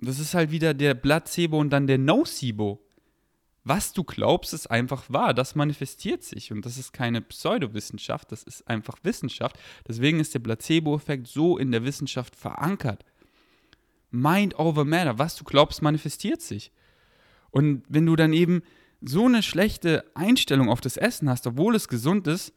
[0.00, 2.80] Das ist halt wieder der Placebo und dann der Nocebo
[3.62, 5.34] was du glaubst, ist einfach wahr.
[5.34, 6.52] Das manifestiert sich.
[6.52, 9.58] Und das ist keine Pseudowissenschaft, das ist einfach Wissenschaft.
[9.86, 13.04] Deswegen ist der Placebo-Effekt so in der Wissenschaft verankert.
[14.10, 15.18] Mind over Matter.
[15.18, 16.72] Was du glaubst, manifestiert sich.
[17.50, 18.62] Und wenn du dann eben
[19.02, 22.52] so eine schlechte Einstellung auf das Essen hast, obwohl es gesund ist,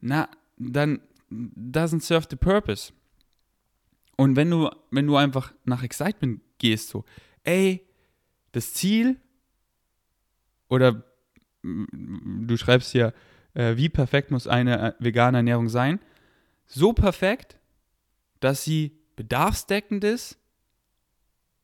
[0.00, 1.00] na, dann
[1.56, 2.92] doesn't serve the purpose.
[4.16, 7.04] Und wenn du, wenn du einfach nach Excitement gehst, so,
[7.44, 7.86] ey,
[8.52, 9.20] das Ziel
[10.68, 11.04] oder
[11.62, 13.14] du schreibst hier,
[13.54, 16.00] äh, wie perfekt muss eine äh, vegane Ernährung sein?
[16.66, 17.58] So perfekt,
[18.40, 20.38] dass sie bedarfsdeckend ist,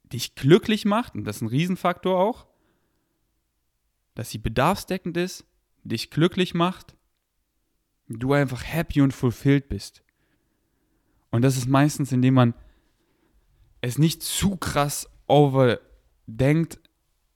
[0.05, 2.47] dich glücklich macht, und das ist ein Riesenfaktor auch,
[4.15, 5.47] dass sie bedarfsdeckend ist,
[5.85, 6.97] dich glücklich macht,
[8.09, 10.03] du einfach happy und fulfilled bist.
[11.31, 12.55] Und das ist meistens, indem man
[13.81, 16.81] es nicht zu krass overdenkt,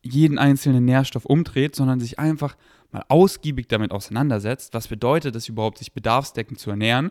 [0.02, 2.56] jeden einzelnen Nährstoff umdreht, sondern sich einfach
[2.90, 7.10] mal ausgiebig damit auseinandersetzt, was bedeutet es überhaupt, sich bedarfsdeckend zu ernähren.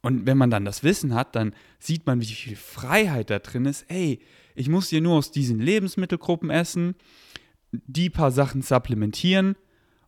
[0.00, 3.64] Und wenn man dann das Wissen hat, dann sieht man, wie viel Freiheit da drin
[3.64, 3.84] ist.
[3.88, 4.20] Ey,
[4.54, 6.94] ich muss hier nur aus diesen Lebensmittelgruppen essen,
[7.72, 9.56] die paar Sachen supplementieren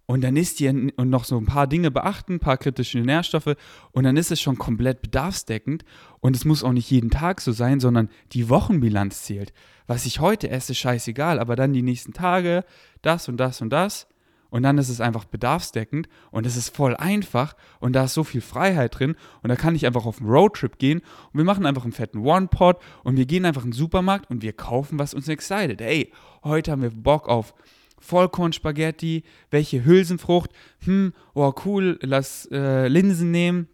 [0.06, 3.56] und dann ist die und noch so ein paar Dinge beachten, ein paar kritische Nährstoffe.
[3.90, 5.84] Und dann ist es schon komplett bedarfsdeckend.
[6.20, 9.52] Und es muss auch nicht jeden Tag so sein, sondern die Wochenbilanz zählt.
[9.88, 12.64] Was ich heute esse, scheißegal, aber dann die nächsten Tage
[13.02, 14.06] das und das und das.
[14.48, 16.08] Und dann ist es einfach bedarfsdeckend.
[16.30, 17.56] Und es ist voll einfach.
[17.80, 19.16] Und da ist so viel Freiheit drin.
[19.42, 21.00] Und da kann ich einfach auf einen Roadtrip gehen.
[21.00, 22.80] Und wir machen einfach einen fetten One-Pot.
[23.02, 25.80] Und wir gehen einfach in den Supermarkt und wir kaufen, was uns excited.
[25.80, 26.12] Ey,
[26.44, 27.54] heute haben wir Bock auf
[27.98, 30.50] Vollkornspaghetti, welche Hülsenfrucht,
[30.84, 33.68] hm, oh cool, lass äh, Linsen nehmen.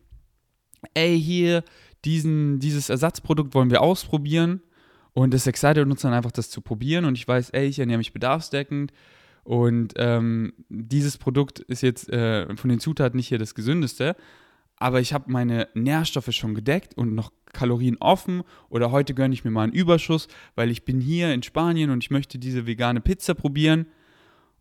[0.95, 1.65] Ey, hier,
[2.05, 4.63] diesen, dieses Ersatzprodukt wollen wir ausprobieren.
[5.15, 7.05] Und es excited uns dann einfach, das zu probieren.
[7.05, 8.93] Und ich weiß, ey, ich ernähre mich bedarfsdeckend.
[9.45, 14.17] Und ähm, dieses Produkt ist jetzt äh, von den Zutaten nicht hier das gesündeste.
[14.77, 18.43] Aber ich habe meine Nährstoffe schon gedeckt und noch Kalorien offen.
[18.69, 22.03] Oder heute gönne ich mir mal einen Überschuss, weil ich bin hier in Spanien und
[22.03, 23.87] ich möchte diese vegane Pizza probieren.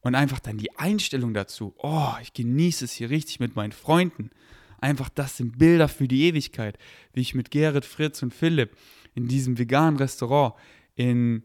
[0.02, 4.32] Und einfach dann die Einstellung dazu, oh, ich genieße es hier richtig mit meinen Freunden.
[4.80, 6.78] Einfach das sind Bilder für die Ewigkeit,
[7.14, 8.76] wie ich mit Gerrit, Fritz und Philipp
[9.14, 10.56] in diesem veganen Restaurant
[10.96, 11.44] in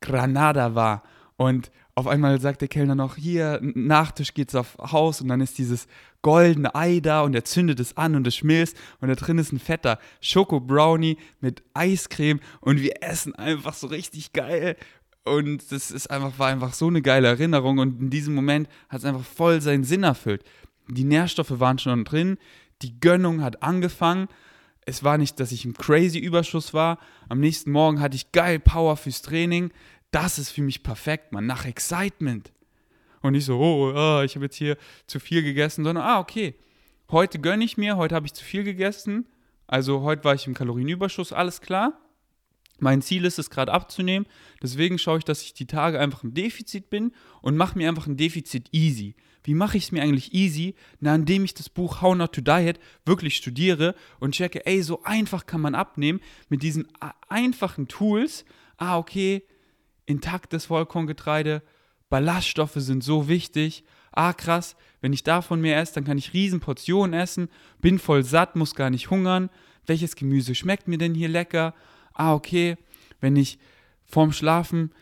[0.00, 1.02] Granada war.
[1.36, 5.58] Und auf einmal sagt der Kellner noch, hier, Nachtisch geht's auf Haus und dann ist
[5.58, 5.86] dieses
[6.22, 9.52] goldene Ei da und er zündet es an und es schmilzt und da drin ist
[9.52, 14.76] ein fetter Schoko-Brownie mit Eiscreme und wir essen einfach so richtig geil
[15.24, 19.00] und das ist einfach, war einfach so eine geile Erinnerung und in diesem Moment hat
[19.00, 20.42] es einfach voll seinen Sinn erfüllt.
[20.88, 22.38] Die Nährstoffe waren schon drin,
[22.82, 24.28] die Gönnung hat angefangen.
[24.84, 26.98] Es war nicht, dass ich im crazy Überschuss war.
[27.28, 29.70] Am nächsten Morgen hatte ich geil Power fürs Training.
[30.10, 32.52] Das ist für mich perfekt, man, nach Excitement.
[33.20, 36.56] Und nicht so, oh, oh ich habe jetzt hier zu viel gegessen, sondern, ah, okay,
[37.12, 39.28] heute gönne ich mir, heute habe ich zu viel gegessen.
[39.68, 42.01] Also heute war ich im Kalorienüberschuss, alles klar.
[42.78, 44.26] Mein Ziel ist es gerade abzunehmen.
[44.62, 48.06] Deswegen schaue ich, dass ich die Tage einfach im Defizit bin und mache mir einfach
[48.06, 49.14] ein Defizit easy.
[49.44, 50.74] Wie mache ich es mir eigentlich easy?
[51.00, 55.02] Na, indem ich das Buch How Not to Diet wirklich studiere und checke, ey, so
[55.02, 56.86] einfach kann man abnehmen mit diesen
[57.28, 58.44] einfachen Tools.
[58.76, 59.42] Ah, okay,
[60.06, 61.62] intaktes Vollkorngetreide,
[62.08, 63.84] Ballaststoffe sind so wichtig.
[64.12, 67.48] Ah, krass, wenn ich davon mehr esse, dann kann ich Riesenportionen essen,
[67.80, 69.48] bin voll satt, muss gar nicht hungern.
[69.86, 71.74] Welches Gemüse schmeckt mir denn hier lecker?
[72.14, 72.76] Ah, okay,
[73.20, 73.58] wenn ich
[74.04, 74.92] vorm Schlafen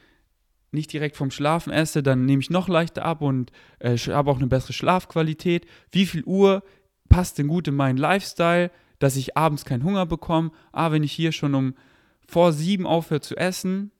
[0.73, 4.37] nicht direkt vom Schlafen esse, dann nehme ich noch leichter ab und äh, habe auch
[4.37, 5.67] eine bessere Schlafqualität.
[5.91, 6.63] Wie viel Uhr
[7.09, 8.71] passt denn gut in meinen Lifestyle,
[9.01, 10.53] dass ich abends keinen Hunger bekomme?
[10.73, 11.75] Ah, wenn ich hier schon um
[12.29, 13.91] vor sieben aufhöre zu essen,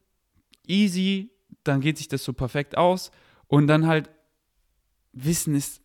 [0.67, 1.31] easy,
[1.65, 3.11] dann geht sich das so perfekt aus.
[3.49, 4.09] Und dann halt
[5.13, 5.83] Wissen ist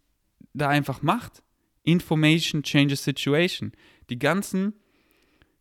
[0.53, 1.41] da einfach Macht.
[1.83, 3.71] Information changes situation.
[4.09, 4.73] Die ganzen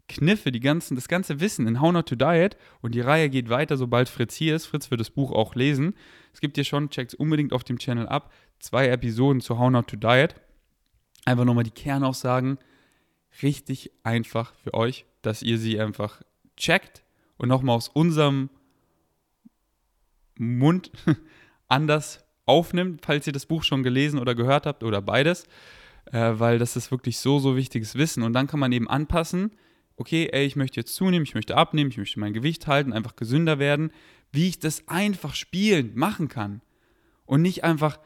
[0.09, 3.49] Kniffe, die ganzen, das ganze Wissen in How Not to Diet und die Reihe geht
[3.49, 4.67] weiter, sobald Fritz hier ist.
[4.67, 5.95] Fritz wird das Buch auch lesen.
[6.33, 9.89] Es gibt hier schon, checkt unbedingt auf dem Channel ab, zwei Episoden zu How Not
[9.89, 10.35] to Diet.
[11.25, 12.59] Einfach nochmal die Kernaussagen.
[13.43, 16.23] Richtig einfach für euch, dass ihr sie einfach
[16.57, 17.03] checkt
[17.39, 18.51] und nochmal aus unserem
[20.37, 20.91] Mund
[21.69, 25.45] anders aufnimmt, falls ihr das Buch schon gelesen oder gehört habt oder beides,
[26.13, 28.23] äh, weil das ist wirklich so, so wichtiges Wissen.
[28.23, 29.53] Und dann kann man eben anpassen,
[29.97, 33.17] okay, ey, ich möchte jetzt zunehmen, ich möchte abnehmen, ich möchte mein Gewicht halten, einfach
[33.17, 33.93] gesünder werden,
[34.33, 36.61] wie ich das einfach spielend machen kann.
[37.27, 37.99] Und nicht einfach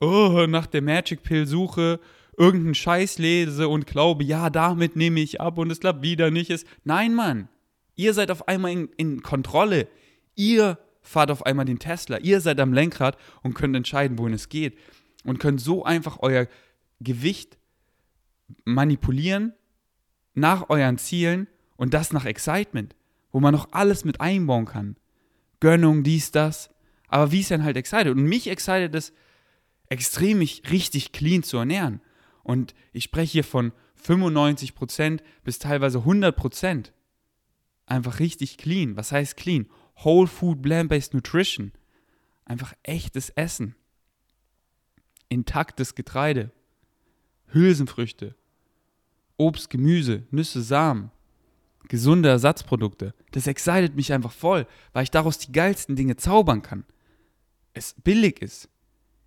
[0.00, 2.00] oh, nach der Magic Pill suche,
[2.36, 6.50] irgendeinen Scheiß lese und glaube, ja, damit nehme ich ab und es klappt wieder nicht.
[6.50, 6.66] Ist.
[6.84, 7.48] Nein, Mann,
[7.94, 9.88] ihr seid auf einmal in, in Kontrolle.
[10.34, 12.18] Ihr fahrt auf einmal den Tesla.
[12.18, 14.76] Ihr seid am Lenkrad und könnt entscheiden, wohin es geht.
[15.24, 16.48] Und könnt so einfach euer
[17.00, 17.56] Gewicht
[18.64, 19.52] manipulieren
[20.34, 22.94] nach euren Zielen und das nach Excitement,
[23.30, 24.96] wo man noch alles mit einbauen kann.
[25.60, 26.70] Gönnung, dies, das.
[27.08, 28.08] Aber wie ist denn halt excited?
[28.08, 29.12] Und mich excited es
[29.88, 32.00] extrem, mich richtig clean zu ernähren.
[32.42, 33.72] Und ich spreche hier von
[34.04, 36.92] 95% bis teilweise 100%.
[37.86, 38.96] Einfach richtig clean.
[38.96, 39.68] Was heißt clean?
[40.02, 41.72] Whole Food Plant-Based Nutrition.
[42.44, 43.74] Einfach echtes Essen.
[45.28, 46.50] Intaktes Getreide.
[47.46, 48.34] Hülsenfrüchte.
[49.36, 51.10] Obst, Gemüse, Nüsse, Samen.
[51.88, 53.14] Gesunde Ersatzprodukte.
[53.32, 56.84] Das excited mich einfach voll, weil ich daraus die geilsten Dinge zaubern kann.
[57.74, 58.68] Es billig ist.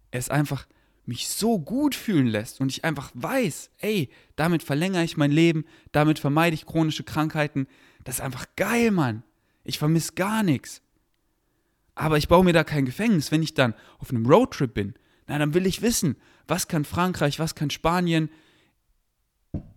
[0.10, 0.66] Es einfach
[1.06, 5.66] mich so gut fühlen lässt und ich einfach weiß, ey, damit verlängere ich mein Leben,
[5.92, 7.68] damit vermeide ich chronische Krankheiten.
[8.04, 9.24] Das ist einfach geil, Mann.
[9.64, 10.82] Ich vermisse gar nichts.
[11.96, 14.96] Aber ich baue mir da kein Gefängnis, wenn ich dann auf einem Roadtrip bin.
[15.28, 16.16] Na, dann will ich wissen,
[16.48, 18.30] was kann Frankreich, was kann Spanien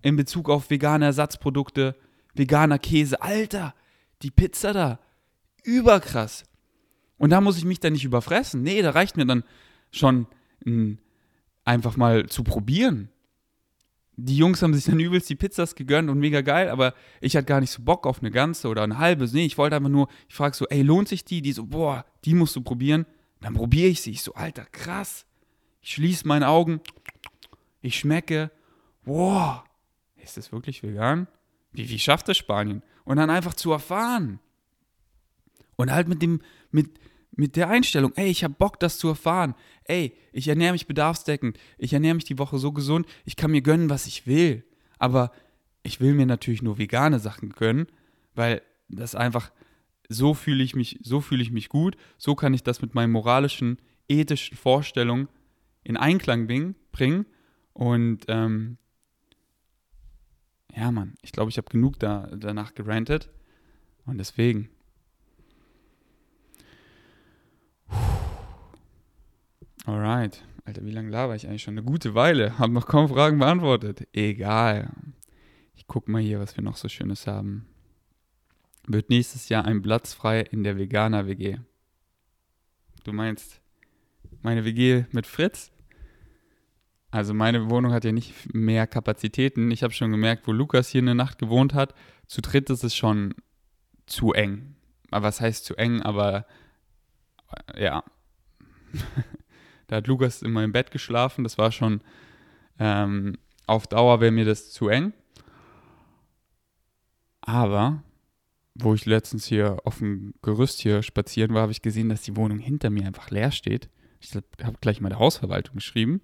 [0.02, 1.96] in Bezug auf vegane Ersatzprodukte,
[2.34, 3.20] veganer Käse.
[3.20, 3.74] Alter,
[4.22, 4.98] die Pizza da,
[5.64, 6.44] überkrass.
[7.18, 8.62] Und da muss ich mich dann nicht überfressen.
[8.62, 9.44] Nee, da reicht mir dann
[9.90, 10.26] schon
[11.64, 13.10] einfach mal zu probieren
[14.24, 17.46] die Jungs haben sich dann übelst die Pizzas gegönnt und mega geil, aber ich hatte
[17.46, 19.28] gar nicht so Bock auf eine ganze oder eine halbe.
[19.32, 21.42] Nee, ich wollte einfach nur, ich frage so, ey, lohnt sich die?
[21.42, 23.06] Die so, boah, die musst du probieren.
[23.40, 24.10] Dann probiere ich sie.
[24.10, 25.26] Ich so, Alter, krass.
[25.80, 26.80] Ich schließe meine Augen,
[27.80, 28.50] ich schmecke,
[29.04, 29.64] boah,
[30.30, 31.26] ist das wirklich vegan?
[31.72, 32.82] Wie, wie schafft das Spanien?
[33.04, 34.40] Und dann einfach zu erfahren.
[35.76, 36.40] Und halt mit dem,
[36.70, 36.98] mit,
[37.32, 39.54] mit der Einstellung, ey, ich habe Bock, das zu erfahren.
[39.84, 41.58] Ey, ich ernähre mich bedarfsdeckend.
[41.78, 43.06] Ich ernähre mich die Woche so gesund.
[43.24, 44.64] Ich kann mir gönnen, was ich will.
[44.98, 45.32] Aber
[45.82, 47.86] ich will mir natürlich nur vegane Sachen gönnen,
[48.34, 49.50] weil das einfach
[50.08, 51.96] so fühle ich mich, so fühle ich mich gut.
[52.18, 55.28] So kann ich das mit meinen moralischen, ethischen Vorstellungen
[55.84, 57.26] in Einklang bringen.
[57.72, 58.76] Und ähm,
[60.76, 63.30] ja, Mann, ich glaube, ich habe genug da, danach gerantet.
[64.06, 64.68] Und deswegen.
[69.84, 70.44] Alright.
[70.64, 71.74] Alter, wie lange laber ich eigentlich schon?
[71.74, 72.58] Eine gute Weile.
[72.58, 74.06] Hab noch kaum Fragen beantwortet.
[74.12, 74.90] Egal.
[75.74, 77.66] Ich guck mal hier, was wir noch so Schönes haben.
[78.86, 81.58] Wird nächstes Jahr ein Platz frei in der Veganer-WG.
[83.04, 83.60] Du meinst
[84.42, 85.70] meine WG mit Fritz?
[87.10, 89.70] Also meine Wohnung hat ja nicht mehr Kapazitäten.
[89.70, 91.94] Ich habe schon gemerkt, wo Lukas hier eine Nacht gewohnt hat,
[92.26, 93.34] zu dritt ist es schon
[94.06, 94.76] zu eng.
[95.10, 96.02] Aber was heißt zu eng?
[96.02, 96.46] Aber
[97.74, 98.04] äh, ja,
[99.88, 101.42] da hat Lukas in meinem Bett geschlafen.
[101.42, 102.00] Das war schon
[102.78, 103.36] ähm,
[103.66, 105.12] auf Dauer wäre mir das zu eng.
[107.40, 108.02] Aber
[108.74, 112.36] wo ich letztens hier auf dem Gerüst hier spazieren war, habe ich gesehen, dass die
[112.36, 113.88] Wohnung hinter mir einfach leer steht.
[114.20, 116.20] Ich habe gleich mal der Hausverwaltung geschrieben,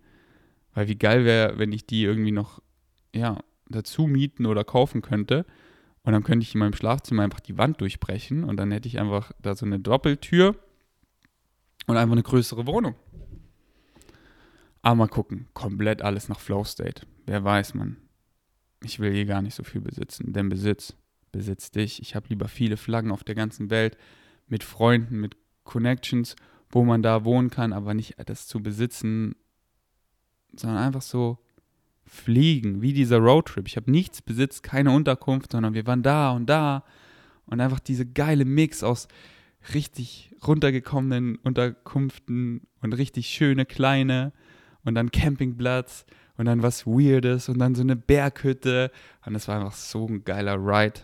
[0.77, 2.61] weil wie geil wäre, wenn ich die irgendwie noch
[3.14, 5.47] ja, dazu mieten oder kaufen könnte.
[6.03, 9.01] Und dann könnte ich in meinem Schlafzimmer einfach die Wand durchbrechen und dann hätte ich
[9.01, 10.55] einfach da so eine Doppeltür
[11.87, 12.95] und einfach eine größere Wohnung.
[14.83, 17.07] Aber mal gucken, komplett alles nach Flow State.
[17.24, 17.97] Wer weiß man.
[18.83, 20.95] Ich will hier gar nicht so viel besitzen, denn Besitz
[21.33, 22.03] besitzt dich.
[22.03, 23.97] Ich habe lieber viele Flaggen auf der ganzen Welt
[24.47, 26.37] mit Freunden, mit Connections,
[26.68, 29.37] wo man da wohnen kann, aber nicht das zu besitzen,
[30.61, 31.38] sondern einfach so
[32.04, 33.66] fliegen, wie dieser Roadtrip.
[33.66, 36.84] Ich habe nichts besitzt, keine Unterkunft, sondern wir waren da und da
[37.46, 39.09] und einfach diese geile Mix aus
[39.74, 44.32] richtig runtergekommenen Unterkünften und richtig schöne kleine
[44.84, 48.90] und dann Campingplatz und dann was Weirdes und dann so eine Berghütte
[49.24, 51.00] und das war einfach so ein geiler Ride.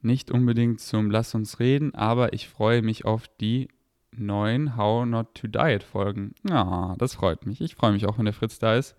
[0.00, 3.68] Nicht unbedingt zum Lass uns reden, aber ich freue mich auf die
[4.16, 6.34] neuen How Not to Diet Folgen.
[6.48, 7.60] Ja, das freut mich.
[7.60, 8.94] Ich freue mich auch, wenn der Fritz da ist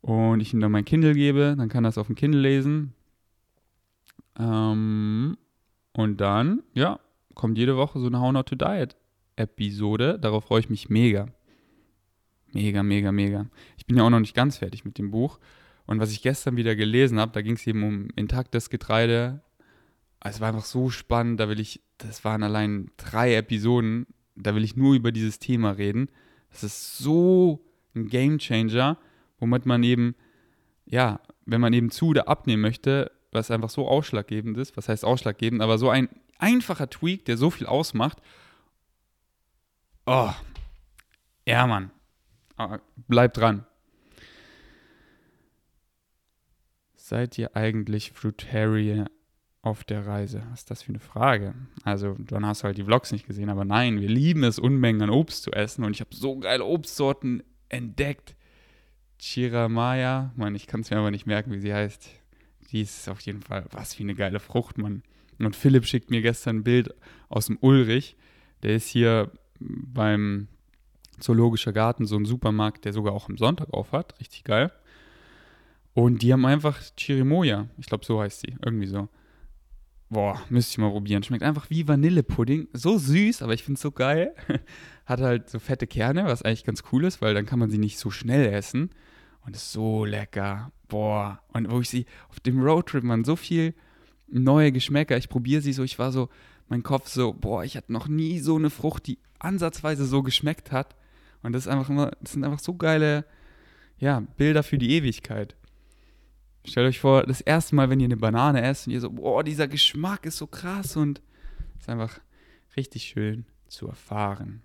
[0.00, 2.94] und ich ihm dann mein Kindle gebe, dann kann er es auf dem Kindle lesen.
[4.38, 5.36] Ähm,
[5.92, 7.00] und dann, ja,
[7.34, 8.96] kommt jede Woche so eine How Not to Diet
[9.36, 10.18] Episode.
[10.18, 11.26] Darauf freue ich mich mega.
[12.52, 13.46] Mega, mega, mega.
[13.76, 15.38] Ich bin ja auch noch nicht ganz fertig mit dem Buch.
[15.86, 19.42] Und was ich gestern wieder gelesen habe, da ging es eben um intaktes Getreide.
[20.20, 24.06] Es war einfach so spannend, da will ich, das waren allein drei Episoden,
[24.42, 26.10] da will ich nur über dieses Thema reden.
[26.50, 27.64] Das ist so
[27.94, 28.98] ein Game Changer,
[29.38, 30.14] womit man eben,
[30.86, 35.04] ja, wenn man eben zu oder abnehmen möchte, was einfach so ausschlaggebend ist, was heißt
[35.04, 36.08] ausschlaggebend, aber so ein
[36.38, 38.18] einfacher Tweak, der so viel ausmacht.
[40.06, 40.32] Oh,
[41.46, 41.90] ja, Mann.
[42.56, 43.66] Ah, bleibt dran.
[46.96, 49.10] Seid ihr eigentlich Fruitarier
[49.68, 50.42] auf der Reise?
[50.50, 51.54] Was ist das für eine Frage?
[51.84, 55.02] Also, dann hast du halt die Vlogs nicht gesehen, aber nein, wir lieben es, Unmengen
[55.02, 58.34] an Obst zu essen und ich habe so geile Obstsorten entdeckt.
[59.18, 62.08] Chiramaya, Mann, ich kann es mir aber nicht merken, wie sie heißt.
[62.70, 65.02] Die ist auf jeden Fall, was wie eine geile Frucht, Mann.
[65.38, 66.94] Und Philipp schickt mir gestern ein Bild
[67.28, 68.16] aus dem Ulrich.
[68.62, 70.48] Der ist hier beim
[71.18, 74.18] Zoologischer Garten, so ein Supermarkt, der sogar auch am Sonntag aufhat.
[74.20, 74.72] Richtig geil.
[75.94, 77.68] Und die haben einfach Chirimoya.
[77.78, 78.56] Ich glaube, so heißt sie.
[78.64, 79.08] Irgendwie so.
[80.10, 81.22] Boah, müsste ich mal probieren.
[81.22, 82.68] Schmeckt einfach wie Vanillepudding.
[82.72, 84.34] So süß, aber ich finde es so geil.
[85.06, 87.78] Hat halt so fette Kerne, was eigentlich ganz cool ist, weil dann kann man sie
[87.78, 88.90] nicht so schnell essen.
[89.44, 90.72] Und ist so lecker.
[90.88, 91.40] Boah.
[91.52, 93.74] Und wo ich sie auf dem Roadtrip, man, so viel
[94.28, 95.16] neue Geschmäcker.
[95.16, 95.82] Ich probiere sie so.
[95.82, 96.28] Ich war so,
[96.68, 100.72] mein Kopf so, boah, ich hatte noch nie so eine Frucht, die ansatzweise so geschmeckt
[100.72, 100.96] hat.
[101.42, 103.24] Und das ist einfach immer, das sind einfach so geile,
[103.98, 105.56] ja, Bilder für die Ewigkeit.
[106.68, 109.42] Stellt euch vor, das erste Mal, wenn ihr eine Banane esst und ihr so, boah,
[109.42, 111.22] dieser Geschmack ist so krass und
[111.78, 112.20] ist einfach
[112.76, 114.62] richtig schön zu erfahren.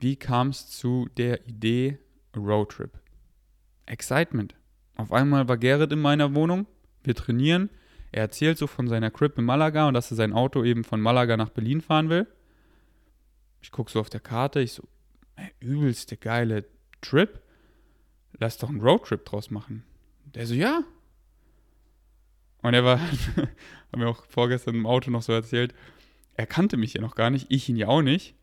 [0.00, 1.98] Wie kam es zu der Idee
[2.34, 2.98] Roadtrip?
[3.84, 4.54] Excitement.
[4.96, 6.66] Auf einmal war Gerrit in meiner Wohnung,
[7.04, 7.68] wir trainieren.
[8.10, 11.00] Er erzählt so von seiner Crip in Malaga und dass er sein Auto eben von
[11.00, 12.26] Malaga nach Berlin fahren will.
[13.60, 14.88] Ich gucke so auf der Karte, ich so,
[15.60, 16.64] übelste geile
[17.00, 17.40] Trip.
[18.38, 19.84] Lass doch einen Roadtrip draus machen.
[20.34, 20.84] Der so, ja.
[22.62, 23.00] Und er war,
[23.92, 25.74] haben wir auch vorgestern im Auto noch so erzählt,
[26.34, 28.34] er kannte mich ja noch gar nicht, ich ihn ja auch nicht.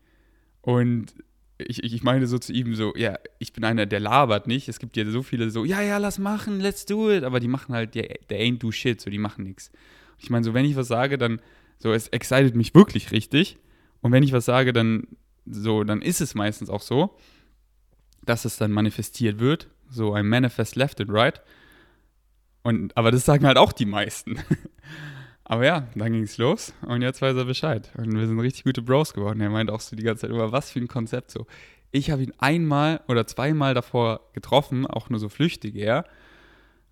[0.62, 1.14] Und
[1.58, 4.68] ich, ich meine so zu ihm so, ja, ich bin einer, der labert nicht.
[4.68, 7.24] Es gibt ja so viele so, ja, ja, lass machen, let's do it.
[7.24, 9.70] Aber die machen halt, der ain't do shit, so, die machen nichts.
[10.18, 11.40] Ich meine, so, wenn ich was sage, dann,
[11.78, 13.58] so, es excited mich wirklich richtig.
[14.00, 15.08] Und wenn ich was sage, dann,
[15.46, 17.16] so, dann ist es meistens auch so,
[18.24, 19.68] dass es dann manifestiert wird.
[19.88, 21.40] So ein Manifest left and right.
[22.62, 24.38] Und, aber das sagen halt auch die meisten.
[25.44, 27.90] aber ja, dann ging es los und jetzt weiß er Bescheid.
[27.96, 29.40] Und wir sind richtig gute Bros geworden.
[29.40, 31.46] Er meint auch so die ganze Zeit über, was für ein Konzept so.
[31.92, 36.04] Ich habe ihn einmal oder zweimal davor getroffen, auch nur so flüchtig eher.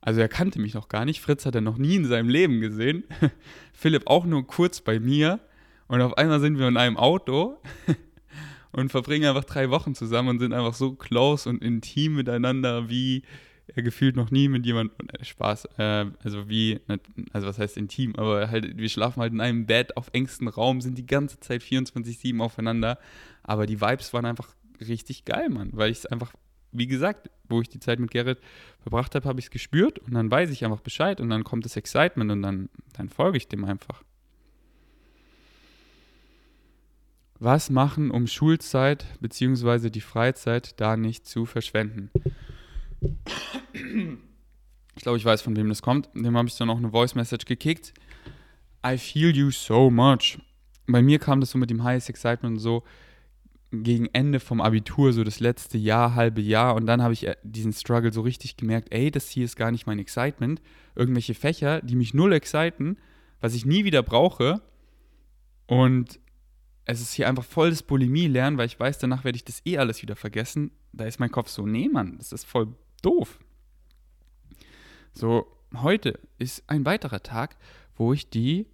[0.00, 1.20] Also er kannte mich noch gar nicht.
[1.20, 3.04] Fritz hat er noch nie in seinem Leben gesehen.
[3.72, 5.40] Philipp auch nur kurz bei mir.
[5.86, 7.58] Und auf einmal sind wir in einem Auto
[8.72, 13.18] und verbringen einfach drei Wochen zusammen und sind einfach so close und intim miteinander wie
[13.18, 13.22] er
[13.74, 16.80] gefühlt noch nie mit jemandem äh, Spaß, äh, also wie,
[17.32, 20.80] also was heißt intim, aber halt, wir schlafen halt in einem Bett auf engstem Raum,
[20.80, 22.98] sind die ganze Zeit 24-7 aufeinander,
[23.42, 26.32] aber die Vibes waren einfach richtig geil, Mann, weil ich es einfach,
[26.72, 28.40] wie gesagt, wo ich die Zeit mit Gerrit
[28.80, 31.64] verbracht habe, habe ich es gespürt und dann weiß ich einfach Bescheid und dann kommt
[31.64, 34.02] das Excitement und dann, dann folge ich dem einfach.
[37.40, 39.90] Was machen, um Schulzeit bzw.
[39.90, 42.10] die Freizeit da nicht zu verschwenden?
[44.96, 46.08] Ich glaube, ich weiß, von wem das kommt.
[46.14, 47.94] Dem habe ich dann auch eine Voice Message gekickt.
[48.84, 50.38] I feel you so much.
[50.86, 52.82] Bei mir kam das so mit dem Highest Excitement und so
[53.70, 56.74] gegen Ende vom Abitur, so das letzte Jahr, halbe Jahr.
[56.74, 59.70] Und dann habe ich äh, diesen Struggle so richtig gemerkt, ey, das hier ist gar
[59.70, 60.62] nicht mein Excitement.
[60.94, 62.96] Irgendwelche Fächer, die mich null exciten,
[63.40, 64.62] was ich nie wieder brauche.
[65.66, 66.18] Und
[66.86, 69.76] es ist hier einfach voll das Bulimie-Lernen, weil ich weiß, danach werde ich das eh
[69.76, 70.70] alles wieder vergessen.
[70.94, 73.38] Da ist mein Kopf so, nee, Mann, das ist voll doof.
[75.12, 77.56] So, heute ist ein weiterer Tag,
[77.96, 78.66] wo ich die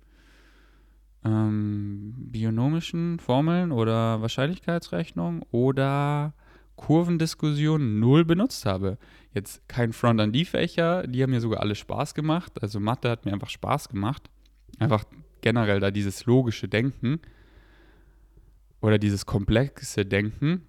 [1.24, 6.34] ähm, bionomischen Formeln oder Wahrscheinlichkeitsrechnung oder
[6.76, 8.98] Kurvendiskussion null benutzt habe.
[9.32, 12.60] Jetzt kein Front an die Fächer, die haben mir sogar alle Spaß gemacht.
[12.62, 14.28] Also Mathe hat mir einfach Spaß gemacht.
[14.78, 15.04] Einfach
[15.40, 17.20] generell da dieses logische Denken
[18.80, 20.66] oder dieses komplexe Denken.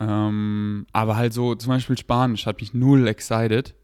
[0.00, 3.74] Ähm, aber halt so zum Beispiel Spanisch hat mich null excited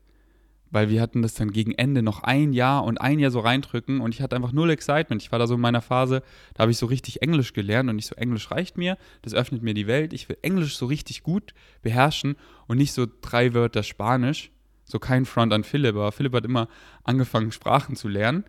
[0.71, 4.01] weil wir hatten das dann gegen Ende noch ein Jahr und ein Jahr so reindrücken
[4.01, 5.23] und ich hatte einfach null Excitement.
[5.23, 6.23] Ich war da so in meiner Phase,
[6.55, 9.63] da habe ich so richtig Englisch gelernt und ich so, Englisch reicht mir, das öffnet
[9.63, 10.13] mir die Welt.
[10.13, 14.51] Ich will Englisch so richtig gut beherrschen und nicht so drei Wörter Spanisch.
[14.85, 16.69] So kein Front an Philipp, aber Philipp hat immer
[17.05, 18.45] angefangen, Sprachen zu lernen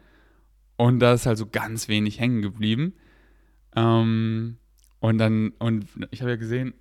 [0.78, 2.94] und da ist halt so ganz wenig hängen geblieben.
[3.76, 4.58] Ähm,
[5.02, 6.74] und dann, und ich habe ja gesehen,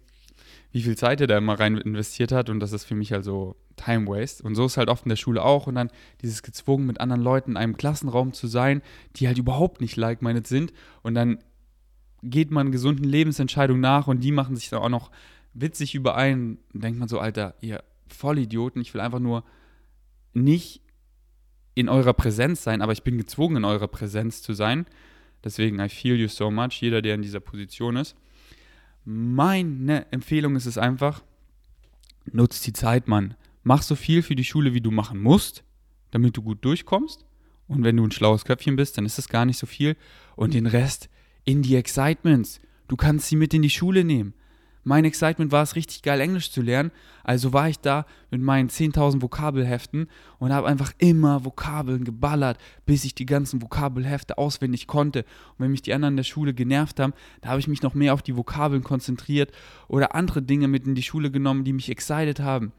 [0.70, 3.56] wie viel Zeit er da immer rein investiert hat und das ist für mich also
[3.76, 4.42] Time Waste.
[4.42, 5.66] Und so ist halt oft in der Schule auch.
[5.66, 5.90] Und dann
[6.20, 8.82] dieses gezwungen, mit anderen Leuten in einem Klassenraum zu sein,
[9.16, 10.72] die halt überhaupt nicht like-minded sind.
[11.02, 11.38] Und dann
[12.22, 15.10] geht man gesunden Lebensentscheidungen nach und die machen sich dann auch noch
[15.54, 16.58] witzig überein.
[16.74, 19.44] Und denkt man so, Alter, ihr Vollidioten, ich will einfach nur
[20.34, 20.82] nicht
[21.74, 24.86] in eurer Präsenz sein, aber ich bin gezwungen, in eurer Präsenz zu sein.
[25.44, 28.16] Deswegen, I feel you so much, jeder, der in dieser Position ist.
[29.10, 31.22] Meine Empfehlung ist es einfach,
[32.30, 33.34] nutzt die Zeit, Mann
[33.68, 35.62] mach so viel für die Schule, wie du machen musst,
[36.10, 37.26] damit du gut durchkommst.
[37.68, 39.94] Und wenn du ein schlaues Köpfchen bist, dann ist das gar nicht so viel.
[40.36, 41.10] Und den Rest
[41.44, 42.60] in die Excitements.
[42.88, 44.32] Du kannst sie mit in die Schule nehmen.
[44.88, 46.90] Mein Excitement war es, richtig geil Englisch zu lernen.
[47.22, 50.08] Also war ich da mit meinen 10.000 Vokabelheften
[50.38, 55.20] und habe einfach immer Vokabeln geballert, bis ich die ganzen Vokabelhefte auswendig konnte.
[55.20, 57.12] Und wenn mich die anderen in der Schule genervt haben,
[57.42, 59.52] da habe ich mich noch mehr auf die Vokabeln konzentriert
[59.88, 62.72] oder andere Dinge mit in die Schule genommen, die mich excited haben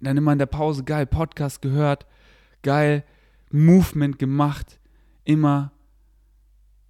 [0.00, 2.06] dann immer in der Pause geil Podcast gehört,
[2.62, 3.04] geil
[3.50, 4.78] Movement gemacht,
[5.24, 5.72] immer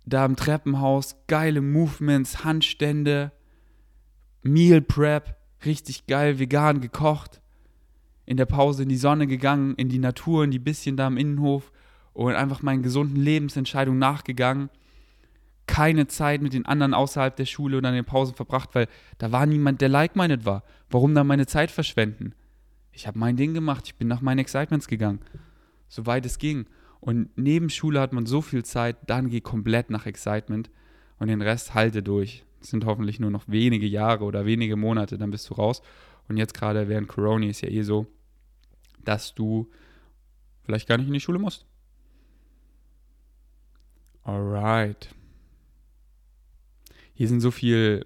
[0.05, 3.33] da im Treppenhaus, geile Movements, Handstände,
[4.47, 7.41] Meal Prep, richtig geil vegan gekocht,
[8.25, 11.17] in der Pause in die Sonne gegangen, in die Natur, in die bisschen da im
[11.17, 11.73] Innenhof
[12.13, 14.71] und einfach meinen gesunden Lebensentscheidungen nachgegangen.
[15.67, 18.89] Keine Zeit mit den anderen außerhalb der Schule oder in den Pausen verbracht, weil
[19.19, 20.63] da war niemand, der like-minded war.
[20.91, 22.35] Warum dann meine Zeit verschwenden?
[22.93, 25.21] Ich habe mein Ding gemacht, ich bin nach meinen Excitements gegangen,
[25.89, 26.67] soweit es ging.
[27.01, 30.71] Und neben Schule hat man so viel Zeit, dann geh komplett nach Excitement
[31.19, 32.45] und den Rest halte durch.
[32.71, 35.83] Sind hoffentlich nur noch wenige Jahre oder wenige Monate, dann bist du raus.
[36.29, 38.07] Und jetzt gerade während Corona ist ja eh so,
[39.05, 39.71] dass du
[40.65, 41.65] vielleicht gar nicht in die Schule musst.
[44.25, 45.15] Alright.
[47.15, 48.05] Hier sind so viele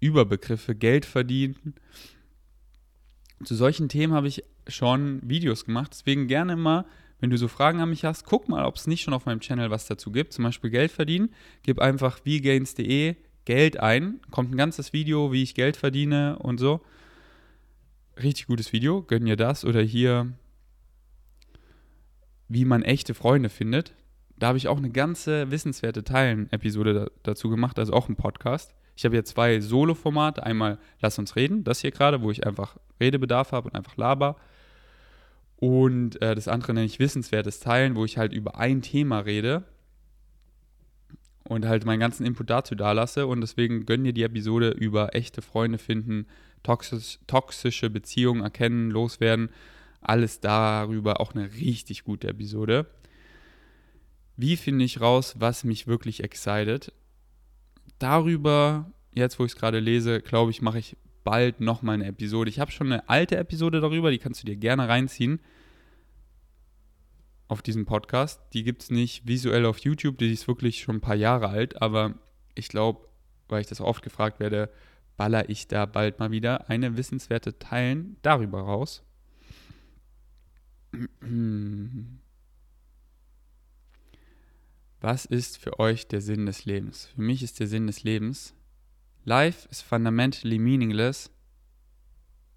[0.00, 1.74] Überbegriffe, Geld verdienen,
[3.44, 5.90] zu solchen Themen habe ich schon Videos gemacht.
[5.92, 6.86] Deswegen gerne mal,
[7.20, 9.40] wenn du so Fragen an mich hast, guck mal, ob es nicht schon auf meinem
[9.40, 10.32] Channel was dazu gibt.
[10.32, 11.30] Zum Beispiel Geld verdienen.
[11.62, 13.16] Gib einfach vgains.de
[13.46, 14.20] Geld ein.
[14.30, 16.82] Kommt ein ganzes Video, wie ich Geld verdiene und so.
[18.20, 19.02] Richtig gutes Video.
[19.02, 19.64] Gönn dir das.
[19.64, 20.32] Oder hier,
[22.48, 23.94] wie man echte Freunde findet.
[24.36, 28.74] Da habe ich auch eine ganze wissenswerte Teilen-Episode dazu gemacht, also auch ein Podcast.
[28.96, 30.42] Ich habe hier zwei Solo-Formate.
[30.42, 34.36] Einmal Lass uns reden, das hier gerade, wo ich einfach Redebedarf habe und einfach laber.
[35.56, 39.64] Und äh, das andere nenne ich Wissenswertes Teilen, wo ich halt über ein Thema rede
[41.46, 43.26] und halt meinen ganzen Input dazu da lasse.
[43.26, 46.26] Und deswegen gönn dir die Episode über echte Freunde finden,
[46.62, 49.50] toxisch, toxische Beziehungen erkennen, loswerden.
[50.00, 52.86] Alles darüber auch eine richtig gute Episode.
[54.36, 56.92] Wie finde ich raus, was mich wirklich excited?
[57.98, 62.50] darüber, jetzt wo ich es gerade lese, glaube ich, mache ich bald nochmal eine Episode.
[62.50, 65.40] Ich habe schon eine alte Episode darüber, die kannst du dir gerne reinziehen
[67.48, 68.40] auf diesem Podcast.
[68.52, 71.80] Die gibt es nicht visuell auf YouTube, die ist wirklich schon ein paar Jahre alt,
[71.80, 72.14] aber
[72.54, 73.08] ich glaube,
[73.48, 74.70] weil ich das oft gefragt werde,
[75.16, 79.02] baller ich da bald mal wieder eine wissenswerte Teilen darüber raus.
[85.00, 87.06] Was ist für euch der Sinn des Lebens?
[87.14, 88.54] Für mich ist der Sinn des Lebens,
[89.24, 91.30] life is fundamentally meaningless,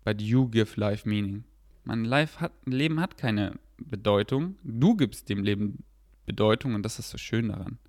[0.03, 1.43] but you give life meaning.
[1.83, 4.57] Mein life hat, Leben hat keine Bedeutung.
[4.63, 5.83] Du gibst dem Leben
[6.25, 7.79] Bedeutung und das ist so schön daran.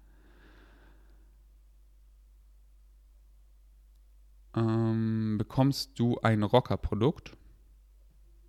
[4.57, 7.37] Ähm, bekommst du ein Rocker-Produkt?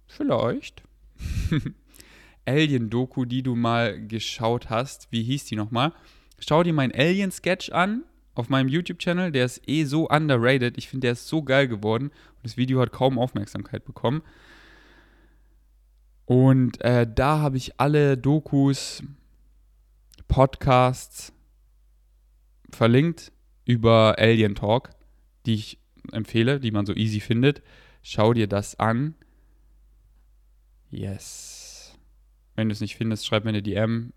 [0.07, 0.83] Vielleicht.
[2.45, 5.11] Alien-Doku, die du mal geschaut hast.
[5.11, 5.93] Wie hieß die nochmal?
[6.39, 9.31] Schau dir meinen Alien-Sketch an auf meinem YouTube-Channel.
[9.31, 10.77] Der ist eh so underrated.
[10.77, 12.05] Ich finde, der ist so geil geworden.
[12.07, 14.23] Und das Video hat kaum Aufmerksamkeit bekommen.
[16.31, 19.03] Und äh, da habe ich alle Dokus,
[20.29, 21.33] Podcasts
[22.71, 23.33] verlinkt
[23.65, 24.91] über Alien Talk,
[25.45, 25.77] die ich
[26.13, 27.61] empfehle, die man so easy findet.
[28.01, 29.15] Schau dir das an.
[30.89, 31.99] Yes.
[32.55, 34.13] Wenn du es nicht findest, schreib mir eine DM.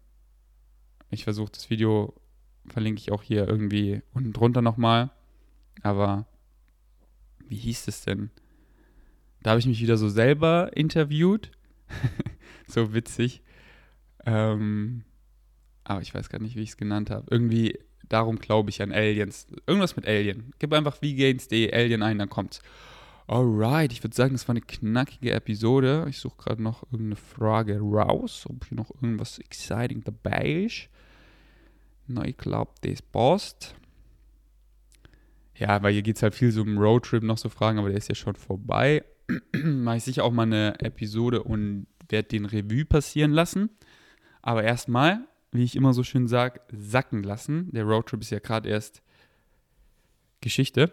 [1.11, 2.15] Ich versuche das Video,
[2.69, 5.11] verlinke ich auch hier irgendwie unten drunter nochmal.
[5.83, 6.29] Aber
[7.49, 8.31] wie hieß es denn?
[9.43, 11.51] Da habe ich mich wieder so selber interviewt.
[12.67, 13.43] so witzig.
[14.27, 15.05] Ähm,
[15.85, 17.27] aber ich weiß gar nicht, wie ich es genannt habe.
[17.31, 17.79] Irgendwie,
[18.09, 19.47] darum glaube ich an Aliens.
[19.67, 20.53] Irgendwas mit Alien.
[20.59, 22.61] Gib einfach wie gains.de Alien ein, dann kommt's.
[23.27, 26.07] Alright, ich würde sagen, das war eine knackige Episode.
[26.11, 30.89] Ich suche gerade noch irgendeine Frage raus, ob hier noch irgendwas exciting dabei ist.
[32.07, 33.75] Na, ich glaube, das passt.
[35.57, 37.99] Ja, weil hier geht es halt viel so um Roadtrip noch so Fragen, aber der
[37.99, 39.05] ist ja schon vorbei.
[39.53, 43.71] Mache ich sicher auch mal eine Episode und werde den Revue passieren lassen.
[44.43, 47.71] Aber erstmal, wie ich immer so schön sage, sacken lassen.
[47.73, 49.03] Der Roadtrip ist ja gerade erst
[50.41, 50.93] Geschichte.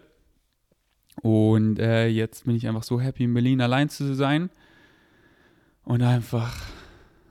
[1.20, 4.50] Und äh, jetzt bin ich einfach so happy, in Berlin allein zu sein
[5.84, 6.56] und einfach,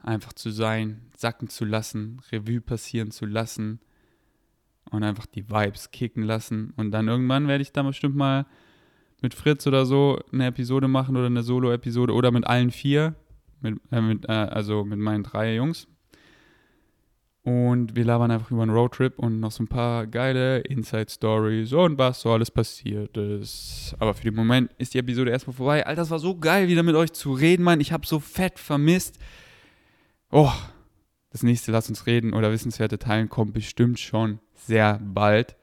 [0.04, 3.80] einfach zu sein, sacken zu lassen, Revue passieren zu lassen
[4.92, 6.74] und einfach die Vibes kicken lassen.
[6.76, 8.46] Und dann irgendwann werde ich da bestimmt mal
[9.22, 13.16] mit Fritz oder so eine Episode machen oder eine Solo-Episode oder mit allen vier,
[13.62, 15.88] mit, äh, mit, äh, also mit meinen drei Jungs.
[17.44, 21.98] Und wir labern einfach über einen Roadtrip und noch so ein paar geile Inside-Stories und
[21.98, 23.96] was so alles passiert ist.
[23.98, 25.86] Aber für den Moment ist die Episode erstmal vorbei.
[25.86, 27.80] Alter, das war so geil, wieder mit euch zu reden, Mann.
[27.80, 29.18] Ich habe so fett vermisst.
[30.32, 30.52] Oh,
[31.32, 35.56] das nächste Lass uns reden oder Wissenswerte teilen kommt bestimmt schon sehr bald.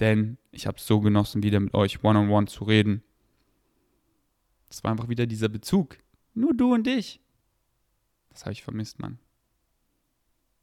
[0.00, 3.02] Denn ich habe es so genossen, wieder mit euch one-on-one -on -one zu reden.
[4.68, 5.98] Das war einfach wieder dieser Bezug.
[6.34, 7.20] Nur du und ich.
[8.30, 9.18] Das habe ich vermisst, Mann.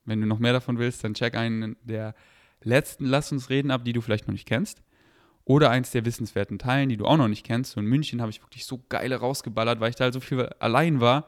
[0.06, 2.14] Wenn du noch mehr davon willst, dann check einen der
[2.62, 4.84] letzten Lass uns reden ab, die du vielleicht noch nicht kennst.
[5.46, 7.72] Oder eins der wissenswerten Teilen, die du auch noch nicht kennst.
[7.72, 11.02] So in München habe ich wirklich so geile rausgeballert, weil ich da so viel allein
[11.02, 11.28] war.